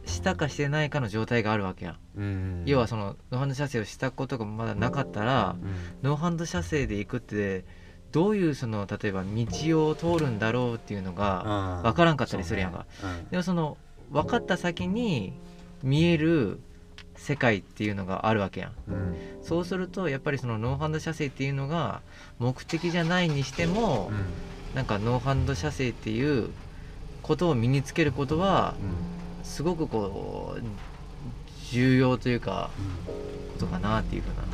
[0.05, 5.69] したかしてないかの状態があるわけやん、うん要はそのノーハンド射精をしたことがまだなかったら、うん
[6.03, 7.63] ノーハンド射精で行くって
[8.11, 13.25] どういうその例えば道を通るんだろうっていうのが分からんかったりするやんか、そうね。
[13.31, 13.77] でもその
[14.11, 15.33] 分かった先に
[15.83, 16.59] 見える
[17.25, 18.71] 世界っていうのがあるわけやん。
[18.87, 18.95] うん。
[18.95, 19.15] うん
[19.45, 22.01] そうするとやっぱりそのノーハンド射精っていうのが
[22.39, 24.11] 目的じゃないにしても、
[24.73, 26.49] なんかノーハンド射精っていう
[27.21, 28.73] ことを身につけることは
[29.43, 30.61] すごくこう
[31.71, 32.71] 重要というか
[33.53, 34.47] ことかなっていうふうな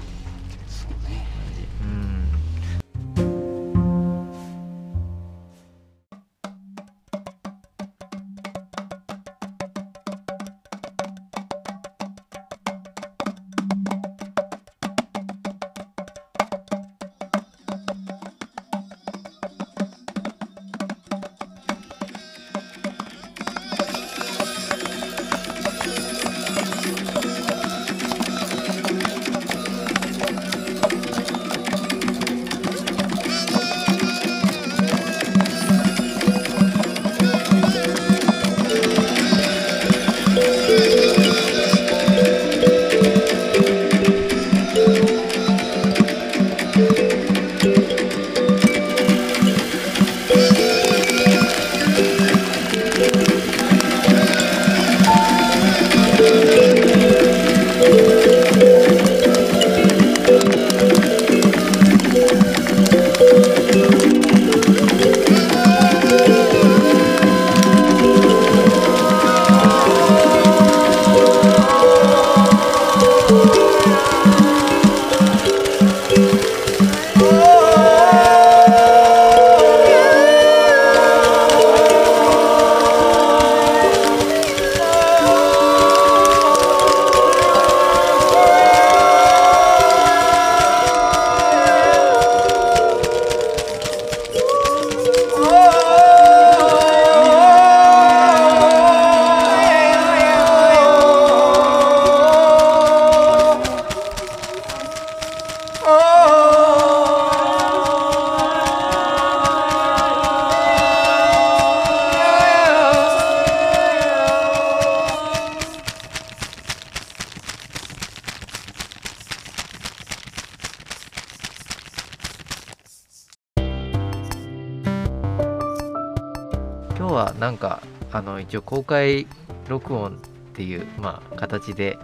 [128.51, 129.27] 一応公開
[129.69, 130.19] 録音っ
[130.53, 131.97] ていうまあ形で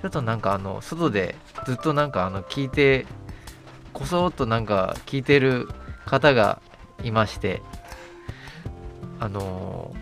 [0.00, 1.34] ちょっとなんかあの外で
[1.66, 3.04] ずっとなんかあの聞いて
[3.92, 5.68] こそっとなんか聞いてる
[6.06, 6.62] 方が
[7.02, 7.62] いまして
[9.18, 9.92] あの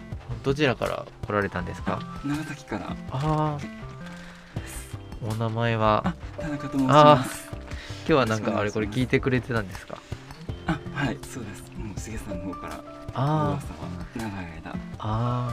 [0.42, 1.98] どちらから来られたんですか？
[2.26, 2.90] 長崎から。
[2.90, 3.58] ああ
[5.26, 6.02] お名前は？
[6.04, 7.48] あ田中と申しあます。
[8.00, 9.96] 今日はなんかあれこれ聞いてくれてたんですか？
[10.66, 11.72] あはいそうです。
[11.74, 13.22] もうしげさんの方から噂あ
[13.52, 13.60] は
[14.14, 14.30] 長い
[14.62, 15.50] 間あ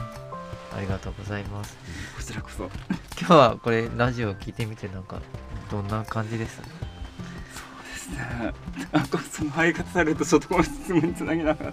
[0.70, 1.76] ああありがとうございます。
[2.16, 2.70] こちらこそ。
[3.18, 5.20] 今日はこれラジオ聞いてみてなんか
[5.70, 6.64] どんな感じですで
[7.96, 8.52] すね。
[8.92, 11.72] あこその配達されるとちょっとこの質問につなげなかっ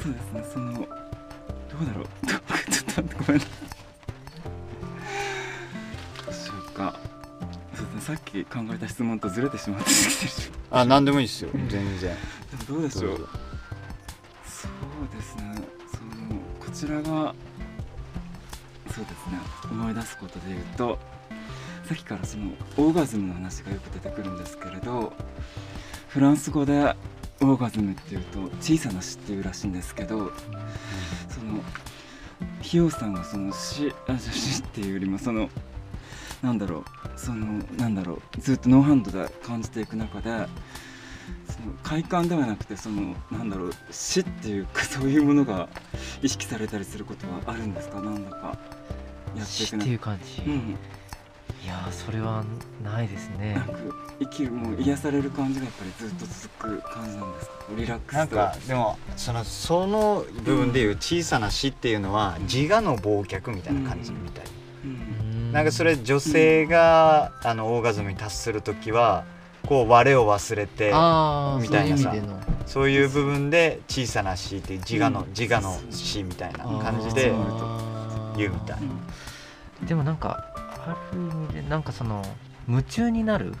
[0.00, 0.44] そうですね。
[0.52, 0.86] そのどう
[1.86, 2.06] だろう。
[2.26, 3.40] ちょっと待ってごめん。
[3.40, 3.50] なさい
[6.24, 7.00] どうしようか。
[7.74, 8.00] そうですね。
[8.00, 11.50] さっき考えた質問とずれてしまってきてるしあ何でもいいですよ。
[11.52, 12.00] 全然。
[12.00, 13.28] でもどうでしょう
[16.76, 17.34] ちらが
[18.92, 19.38] そうですね
[19.70, 20.98] 思い出すことで言うと
[21.88, 25.14] さっきからそのオーガズムの話がよく出てくるんですけれど
[26.08, 26.94] フランス語で
[27.40, 30.30] オーガズムっていうと小さな死っていうらしいんですけど
[31.30, 31.62] その
[32.60, 35.48] ひよさんはその死あ死っていうよりもその
[36.42, 40.46] なんだろうそのなんだろうずっとノーハンドで感じていく中で
[41.46, 45.68] その快感ではなくてそのなんだろう死っていうかそういうものが
[46.22, 48.00] 意識されたりすることはあるんですか？
[48.00, 48.56] なんだかやっ
[49.34, 50.76] てい死っくていう感じ、うん。
[51.64, 52.44] いやーそれは
[52.84, 53.54] ないですね。
[53.54, 53.72] なんか
[54.20, 57.54] 生きるもう癒される感じがやっぱりずっと続く感じなんですか？
[57.76, 58.16] リラックスと。
[58.18, 64.44] なんかでもそのその部分でいう小さな死っていうのは自我の忘却みたいな感じみたい、
[64.84, 65.52] うん。
[65.52, 69.24] なんかそれ女性が、あのオーガズムに達する時は
[69.66, 70.86] こう我を忘れて
[71.62, 72.14] みたいなさ
[72.66, 75.28] そういう部分で小さな死っていう自我の、うん。
[75.28, 77.32] 自我の死みたいな感じで
[78.36, 82.22] 言うみたいうんでもなんかある意味でなんかその
[82.68, 83.54] 夢中になる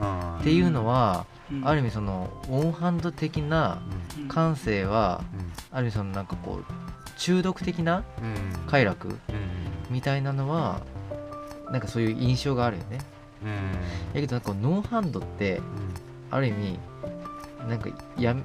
[0.00, 1.66] あっていうのは、うん。
[1.66, 3.82] ある意味そのオンハンド的な
[4.18, 4.28] うん。
[4.28, 5.22] 感性は
[5.70, 6.64] ある意味そのなんかこう
[7.18, 8.66] 中毒的なうん。
[8.66, 9.16] 快楽うん。
[9.90, 10.80] みたいなのは
[11.70, 12.98] なんかそういう印象があるよね
[13.42, 13.72] うん。
[14.14, 15.60] だけどなんかノーハンドって
[16.30, 16.78] ある意味
[17.68, 18.42] なんかやめ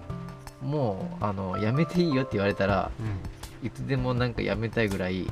[0.62, 2.89] もうあのやめていいよって言われたら
[3.64, 5.28] いつでもなんかやめたいぐらい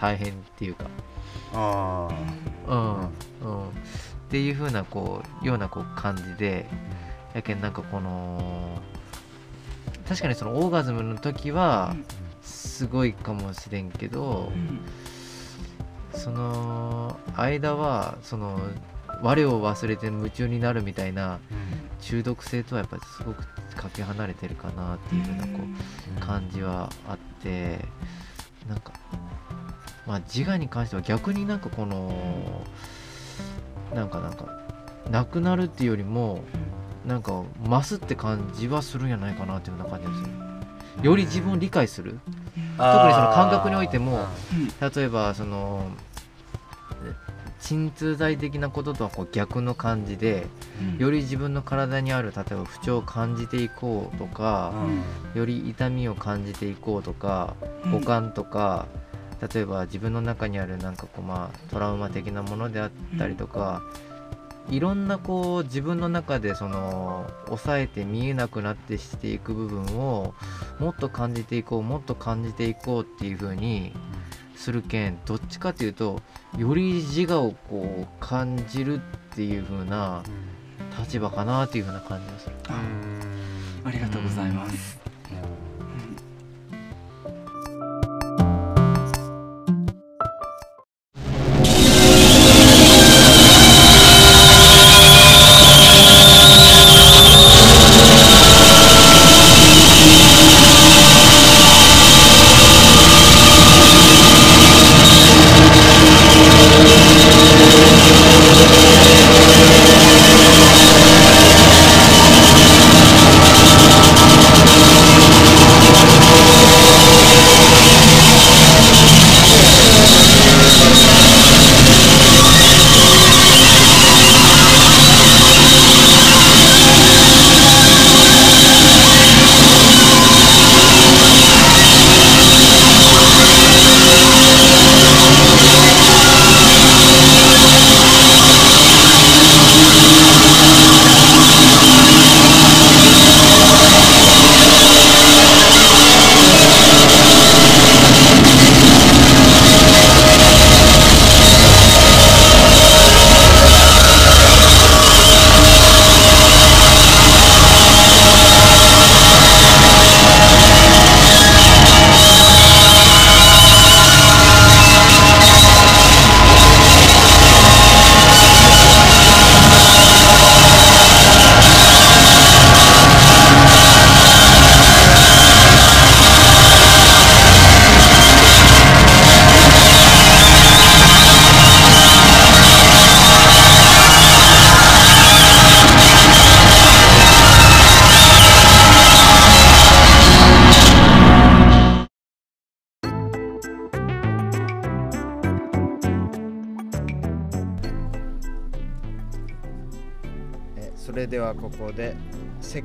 [0.00, 0.84] 大変っていうか。
[1.54, 2.08] あ
[2.66, 3.10] あ。
[3.42, 3.48] うん。
[3.48, 3.68] うん。
[3.68, 3.72] っ
[4.30, 6.66] ていう風なこうようなこう感じで
[7.34, 8.80] やけんなんかこの
[10.08, 11.96] 確かにそのオーガズムの時は
[12.42, 14.80] すごいかもしれんけどうん
[16.14, 18.60] その間はその
[19.22, 21.40] 我を忘れて夢中になるみたいな
[22.00, 23.44] 中毒性とはやっぱりすごく
[23.76, 25.64] かけ離れてるかなっていう風なこ
[26.16, 27.78] う感じはあって
[28.68, 28.92] なんか
[30.06, 32.12] まあ自我に関しては逆になんかこの
[33.94, 34.60] なんかなんか
[35.10, 36.42] なくなるっていうよりも
[37.06, 40.49] なんか増すって感じはするんじゃないかなっていうような感じがする
[41.02, 42.18] より自分を理解する。
[42.76, 44.26] 特にその感覚においても
[44.80, 45.90] 例えばその
[47.60, 50.46] 鎮痛剤的なこととはこう逆の感じで
[50.98, 54.72] より自分の体にある例えば不調を感じていこうとか
[55.34, 57.54] より痛みを感じていこうとか
[57.92, 58.86] 五感とか
[59.54, 63.82] 例えば自分の中にあるなんかこうまあトラウマ的なものであったりとか
[64.70, 70.34] いろんなこう自分の中でその抑えて見えなくなってしていく部分を
[70.78, 73.92] もっと感じていこうもっと感じていこうっていう風に
[74.54, 76.20] するけんどっちかというと
[76.56, 78.98] より自我をこう感じるっ
[79.34, 80.22] ていう風な
[80.98, 82.56] 立場かなっていう風な感じがする。
[82.68, 82.80] あ
[83.84, 85.00] ありがとうございます。
[85.32, 85.69] え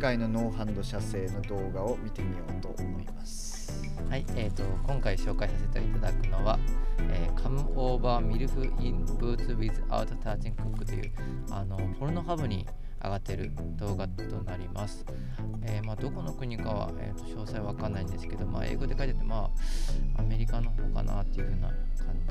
[0.05, 6.59] 世界のノーハンド射精の動画を見てみようと思いますはい、えー、と今回紹介させていただくのは、
[7.09, 11.11] えー、Come Over MILF in Boots Without Touching Cook という
[11.49, 12.67] あのポルノハブに
[13.03, 15.03] 上がってる動画となります。
[15.63, 19.49] えーまあ、どこの国かは、えー、と詳細わかんないんですけど、まあ、英語で書いてて、ま
[20.15, 21.75] あ、アメリカの方かなっていう風な感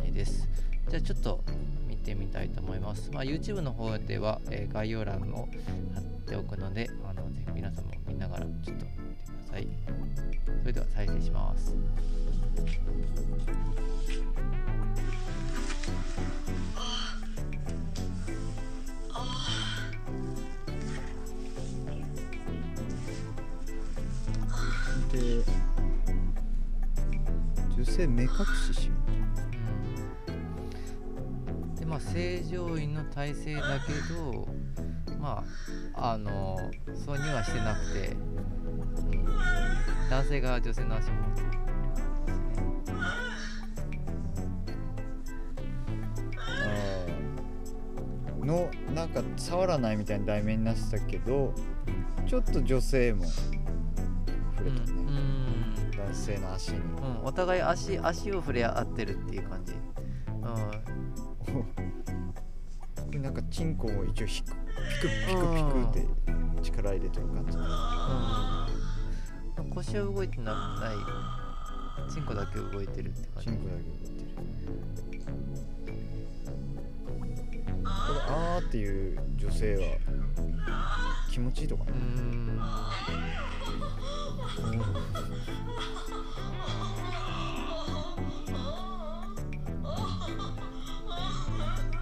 [0.06, 0.48] じです。
[0.88, 1.42] じゃあちょっと
[1.88, 3.10] 見てみたいと思います。
[3.10, 5.48] まあ、YouTube の方では、えー概要欄を
[5.92, 8.86] 貼っておくので、あのぜひ皆さんも見ながらちょっと見てく
[9.46, 9.68] ださい。
[10.60, 11.74] それでは再生します。
[25.12, 25.44] で
[27.76, 28.30] 女性目隠
[28.72, 28.94] ししよ
[30.26, 30.30] う
[31.60, 34.48] んでまあ正常位の体勢だけど
[35.24, 35.42] ま
[35.94, 36.58] ああの
[36.94, 39.24] そうにはしてなくて、うん、
[40.10, 41.48] 男性が女性の足を持ってる
[48.42, 51.54] うのなんか触らないみたいな題名になってたけど
[52.26, 53.44] ちょっと女性も触
[54.64, 55.54] れたね、うん
[55.96, 56.78] 男性の足に。
[56.78, 59.72] うん、お互い足足を触れ合ってるっていう感じ。
[63.14, 65.96] うん、 なんかチンコも一応ひくピクピクピクって
[66.62, 67.56] 力入れてる感じ。
[67.58, 67.60] う
[69.62, 70.94] ん、腰は動いてなない。
[72.12, 73.44] チンコだけ動いてるって感じ。
[73.44, 74.24] チンコだけ動いてる。
[77.84, 79.82] これあーっていう女性は
[81.30, 81.90] 気持ちいいとかな？
[81.90, 82.60] うーん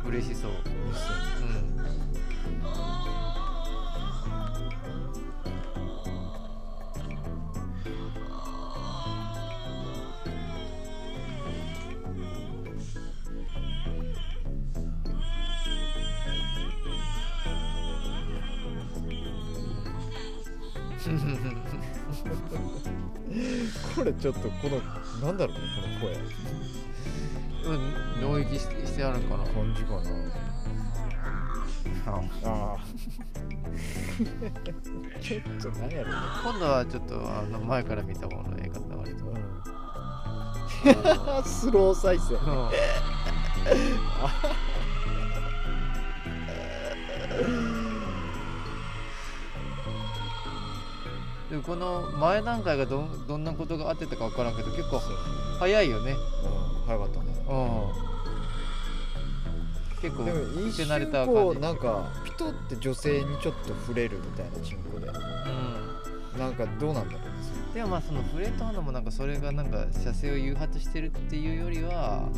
[0.08, 0.50] 嬉しそう。
[0.50, 0.54] う
[1.78, 1.81] ん
[24.03, 24.80] これちょっとこの
[25.24, 25.62] なんだろうね
[26.00, 26.18] この声。
[27.64, 29.44] うん、脳域ししてあるんかな。
[29.44, 30.00] 感じかな。
[32.07, 32.76] ああ。
[35.20, 36.20] ー ちょっと何やろうね。
[36.42, 39.36] 今度はちょっとあの前から見た方の映画だ割と、うん。
[41.46, 42.34] スロー再生
[51.53, 55.03] でもこの前段階がどんどんなことがあってたか分からんけど結構
[55.59, 56.12] 早いよね。
[56.12, 56.18] うん。
[56.86, 57.26] 早かったね。
[57.46, 57.53] う
[59.98, 60.00] ん。
[60.00, 60.88] 結構でも一瞬
[61.26, 65.09] こうなんかピトって女性にちょっと触れるみたいなチンコで。
[65.09, 65.14] うん。
[66.40, 67.26] なんかどうなんだろうね。
[67.74, 72.30] でもまあその触れたのもなんかそれがなんか射精を誘発してるっていうよりは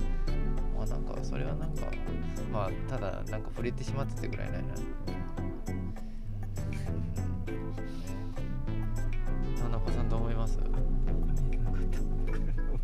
[0.76, 1.82] まあなんかそれはなんか
[2.52, 4.74] まあただなんか触れてしまっててぐらいないな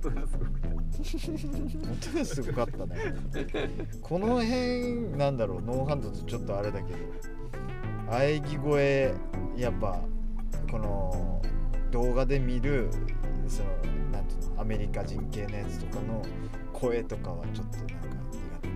[0.08, 0.16] 音
[2.18, 3.14] がすごかったね。
[4.00, 6.98] この辺なんだろうノーハンドとちょっとあれだけど。
[8.10, 9.14] 喘ぎ声
[9.56, 10.00] やっぱ
[10.68, 11.40] この
[11.92, 12.90] 動画で見る
[13.46, 13.68] その
[14.12, 16.22] なんていうのアメリカ人系のやつとかの
[16.72, 17.94] 声とかはちょっとなんか
[18.32, 18.74] 苦手ね。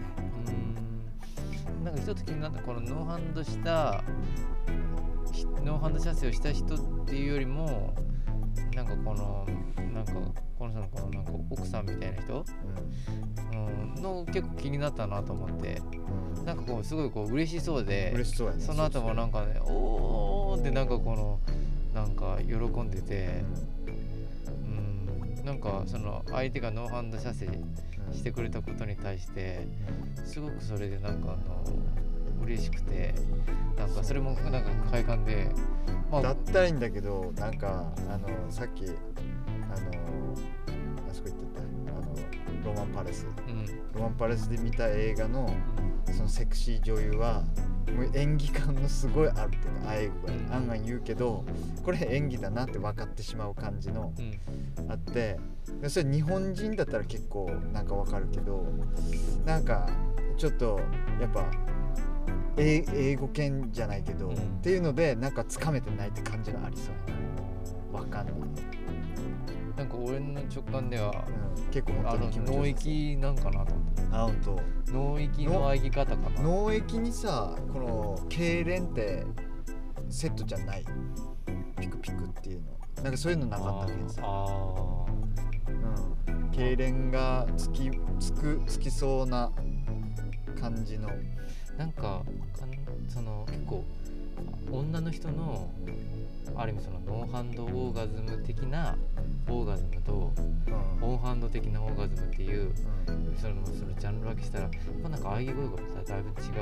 [1.80, 1.84] うん。
[1.84, 4.04] なんか一つ気になったこのノーハンドした
[5.64, 7.94] ノーハンド射精をした人っていうよりも
[8.74, 9.46] なんかこの
[9.92, 10.12] なんか
[10.58, 12.44] この人のこのなんか奥さんみたいな人、
[13.52, 15.80] うん、の結構気になったなと思って。
[16.44, 18.60] なんかこうすごいこう嬉しそうで嬉しそうやね。
[18.60, 21.40] その後もなんかねおーってなんかこの
[21.94, 23.44] なんか喜んでて。
[24.46, 24.94] うん。
[25.44, 27.46] なんかその相手がノーハンド射精
[28.12, 29.66] してくれたことに対して
[30.24, 31.64] すごくそれでなんかあの
[32.44, 33.14] 嬉しくて
[33.76, 35.50] なんかそれもなんか快感で
[36.10, 38.94] まあだったらいいんだけどなんかあのさっきあの
[41.10, 42.14] あそこ行ってたあの
[42.64, 43.26] ロマンパレス。
[43.26, 43.66] うん。
[43.94, 45.52] ロマンパレスで見た映画の
[46.12, 47.42] そのセクシー女優は
[47.94, 50.52] もう演技感のすごいあるっていうかあえぐ声うん。
[50.52, 51.44] あんあん言うけど
[51.82, 54.22] これ演技だなって分かってしまう感じのう
[54.82, 54.90] ん。
[54.90, 55.38] あって
[55.80, 58.64] でそれ日本人だったら結構なんか分かるけど
[59.44, 59.88] なんか
[60.36, 60.80] ちょっと
[61.20, 61.46] やっぱ
[62.56, 64.34] 英英語圏じゃないけど、うん。
[64.34, 67.16] っていうのでなんかつかめてないって感じがありそうや
[67.92, 68.00] な。
[68.00, 68.34] 分かんない、
[69.76, 71.24] なんか俺の直感では
[71.56, 74.02] うん、結構あの脳さ域なんかなと思って。
[74.12, 74.92] あ本当。
[74.92, 76.42] 脳域の喘ぎ方かな。
[76.42, 79.26] 脳液にさこの痙攣って
[80.10, 80.84] セットじゃない。
[81.80, 82.74] ピクピクっていうの。
[83.02, 85.04] なんかそういうのなかったわけどさ、あ
[86.26, 89.52] うん、痙攣がつきつくつきそうな
[90.60, 91.12] 感じのー
[91.78, 92.22] なんかか
[92.66, 93.84] んその結構
[94.70, 95.70] 女の人の
[96.56, 98.96] ある意味そのノーハンドオーガズム的な
[99.48, 100.32] オーガズムと
[100.66, 101.04] うん。
[101.04, 102.72] オンハンド的なオーガズムっていう
[103.06, 103.36] うん。
[103.38, 104.68] それもそのジャンル分けしたら、
[105.02, 106.52] まあ、なんか喘ぎ声がだいぶ違うとい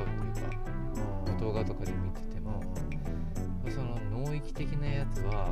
[1.31, 2.63] うか動画とかで見てても、
[3.69, 5.49] その脳域的なやつは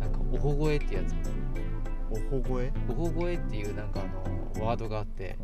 [0.00, 1.14] なんかおほ声ってやつ
[2.12, 5.38] おほ声おほ声っていうなんかあのワードがあって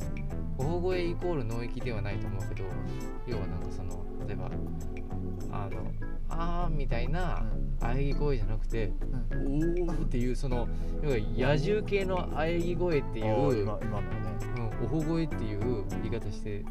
[0.59, 2.69] おほ声イコール脳域ではないと思うけど
[3.27, 4.51] 要はなんかその例えば
[5.51, 5.93] あの
[6.29, 7.45] あーみたいな
[7.81, 8.93] 喘ぎ声じゃなくて
[9.33, 10.69] おーっていうその
[11.03, 13.33] 要は野獣系の喘ぎ声っていうね。
[14.57, 16.65] うん、おほ声っていう言い方して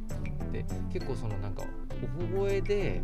[0.51, 1.63] て結構そのなんか
[2.03, 3.01] おほ声で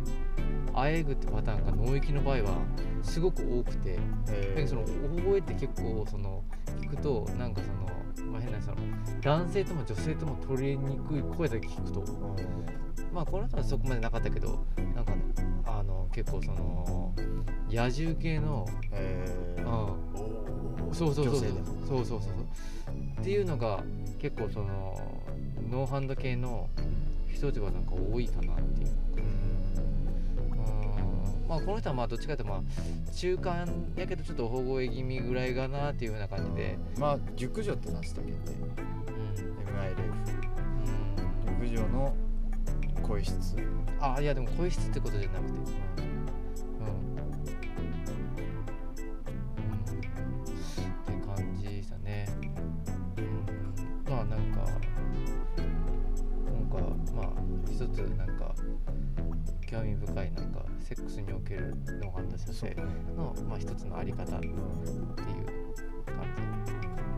[0.74, 2.58] あえぐってパターンが脳域の場合は
[3.02, 3.98] すごく多くて
[4.28, 6.42] えでその大声って結構その
[6.80, 7.88] 聞くとなんかその、
[8.22, 8.76] まあ、変なその
[9.20, 12.04] 男性とも女性とも取りにくい声だけ聞くと。
[13.12, 15.22] まあこの人はそこまでなかったけどなんかね
[15.64, 17.14] あの結構その
[17.70, 19.24] 野獣系のえ
[19.58, 20.94] うん。
[20.94, 21.48] そうそうそうそう。
[21.86, 23.20] そうそうそうそう。
[23.20, 23.82] っていうのが
[24.18, 25.00] 結構その
[25.70, 26.68] ノーハンド系の
[27.32, 28.88] 人たちがなんか多いかなっていう。
[29.18, 29.43] うん
[31.48, 32.62] まあこの人はまあどっちかというとまあ
[33.12, 38.36] 中間やけどちょっと大声気味ぐらいかなっていうような感じで、まあ熟女ってなってたけどね。
[39.08, 39.24] うん
[39.74, 39.98] MILF
[41.48, 41.68] うん。
[41.68, 42.14] 熟女の
[43.02, 43.56] 声質。
[44.00, 45.58] あいやでも声質ってことじゃなくて。
[46.80, 46.86] うん。
[46.86, 47.34] うん。
[50.92, 52.26] って感じでしたね。
[53.18, 54.12] うん。
[54.12, 54.60] まあなんか
[56.46, 56.78] なんか
[57.14, 57.26] まあ
[57.70, 58.54] 一つなんか
[59.74, 62.76] 興味深いなんかセックスにおけるノーハンド射精
[63.16, 64.54] のまあ一つのあり方っていう
[66.06, 66.24] 感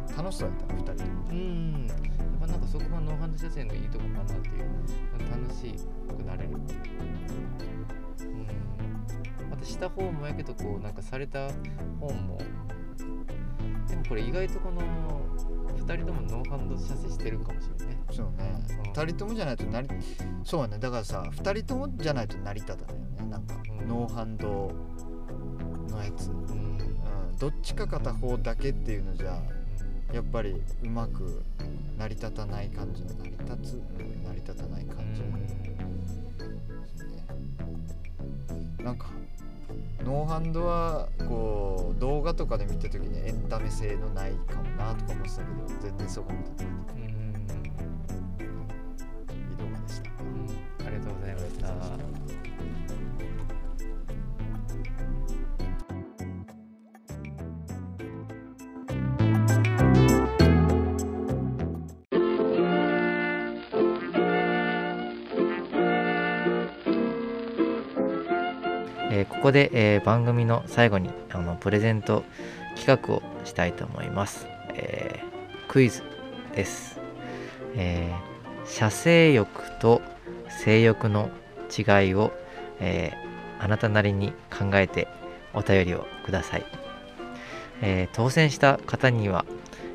[0.09, 0.17] じ。
[0.17, 1.05] 楽しそうやった2人。
[1.05, 1.87] ともじうん。
[1.87, 1.97] やっ
[2.41, 4.65] ぱなんかそこがノーハンド射精のいいとこかなっていう
[5.31, 5.75] 楽し
[6.17, 8.31] くなれるっていう。
[8.31, 8.33] う
[9.45, 9.51] ん。
[9.51, 11.51] またした方もやけどこうなんかされた
[12.01, 12.39] 本も。
[13.87, 14.81] でもこれ意外とこの
[15.87, 18.03] 2人ともノーハンド射精してるかもしれないね。
[18.11, 18.53] そうね。
[18.84, 18.93] うん。
[18.93, 19.89] 2人ともじゃないとなり
[20.45, 20.78] そうやね。
[20.78, 23.30] だからさ2人ともじゃないと成り立たないよね。
[23.30, 23.89] なんかうん。
[23.89, 24.72] ノーハンド
[25.91, 26.37] のやつ、うん。
[26.39, 29.41] うん、どっちか片方だけっていうのじゃ
[30.12, 31.43] やっぱりうまく
[31.99, 35.28] 成り立たない感じの成り立つ、うん成り立たない感じの、
[36.97, 38.84] そうね。
[38.84, 39.11] なんか
[40.05, 46.71] ノーハンドはこう動画とかで見た時にエンタメ性のないかもなとか思ってたけど全然そこまでうん。
[47.01, 47.07] うん
[49.35, 50.11] いい動画でした。
[50.11, 50.87] うん。
[50.87, 52.36] ありがとうございました
[69.19, 72.23] えここで、え番組の最後にあのプレゼント
[72.77, 75.23] 企画をしたいと思います、え
[75.69, 76.03] クイズ
[76.55, 77.01] です、
[77.75, 78.37] えー
[78.69, 80.03] 射精欲と
[80.49, 81.31] 性欲の
[81.71, 82.33] 違いを、
[82.81, 83.12] え
[83.59, 85.07] あなたなりに考えて
[85.55, 86.64] お便りをください、
[87.81, 89.47] え当選した方には、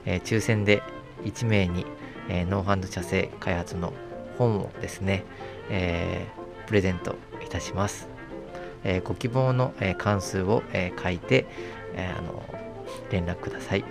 [0.06, 0.82] え抽選で
[1.26, 1.86] 1名に、
[2.28, 3.94] えノーハンド射精開発の
[4.40, 5.26] 本をですね、
[5.70, 7.16] えープレゼント
[7.46, 8.11] いたします。
[8.84, 11.46] えー、ご希望の、えー、関数を、えー、書いて、
[11.94, 12.44] えー、あの
[13.12, 13.86] 連絡ください。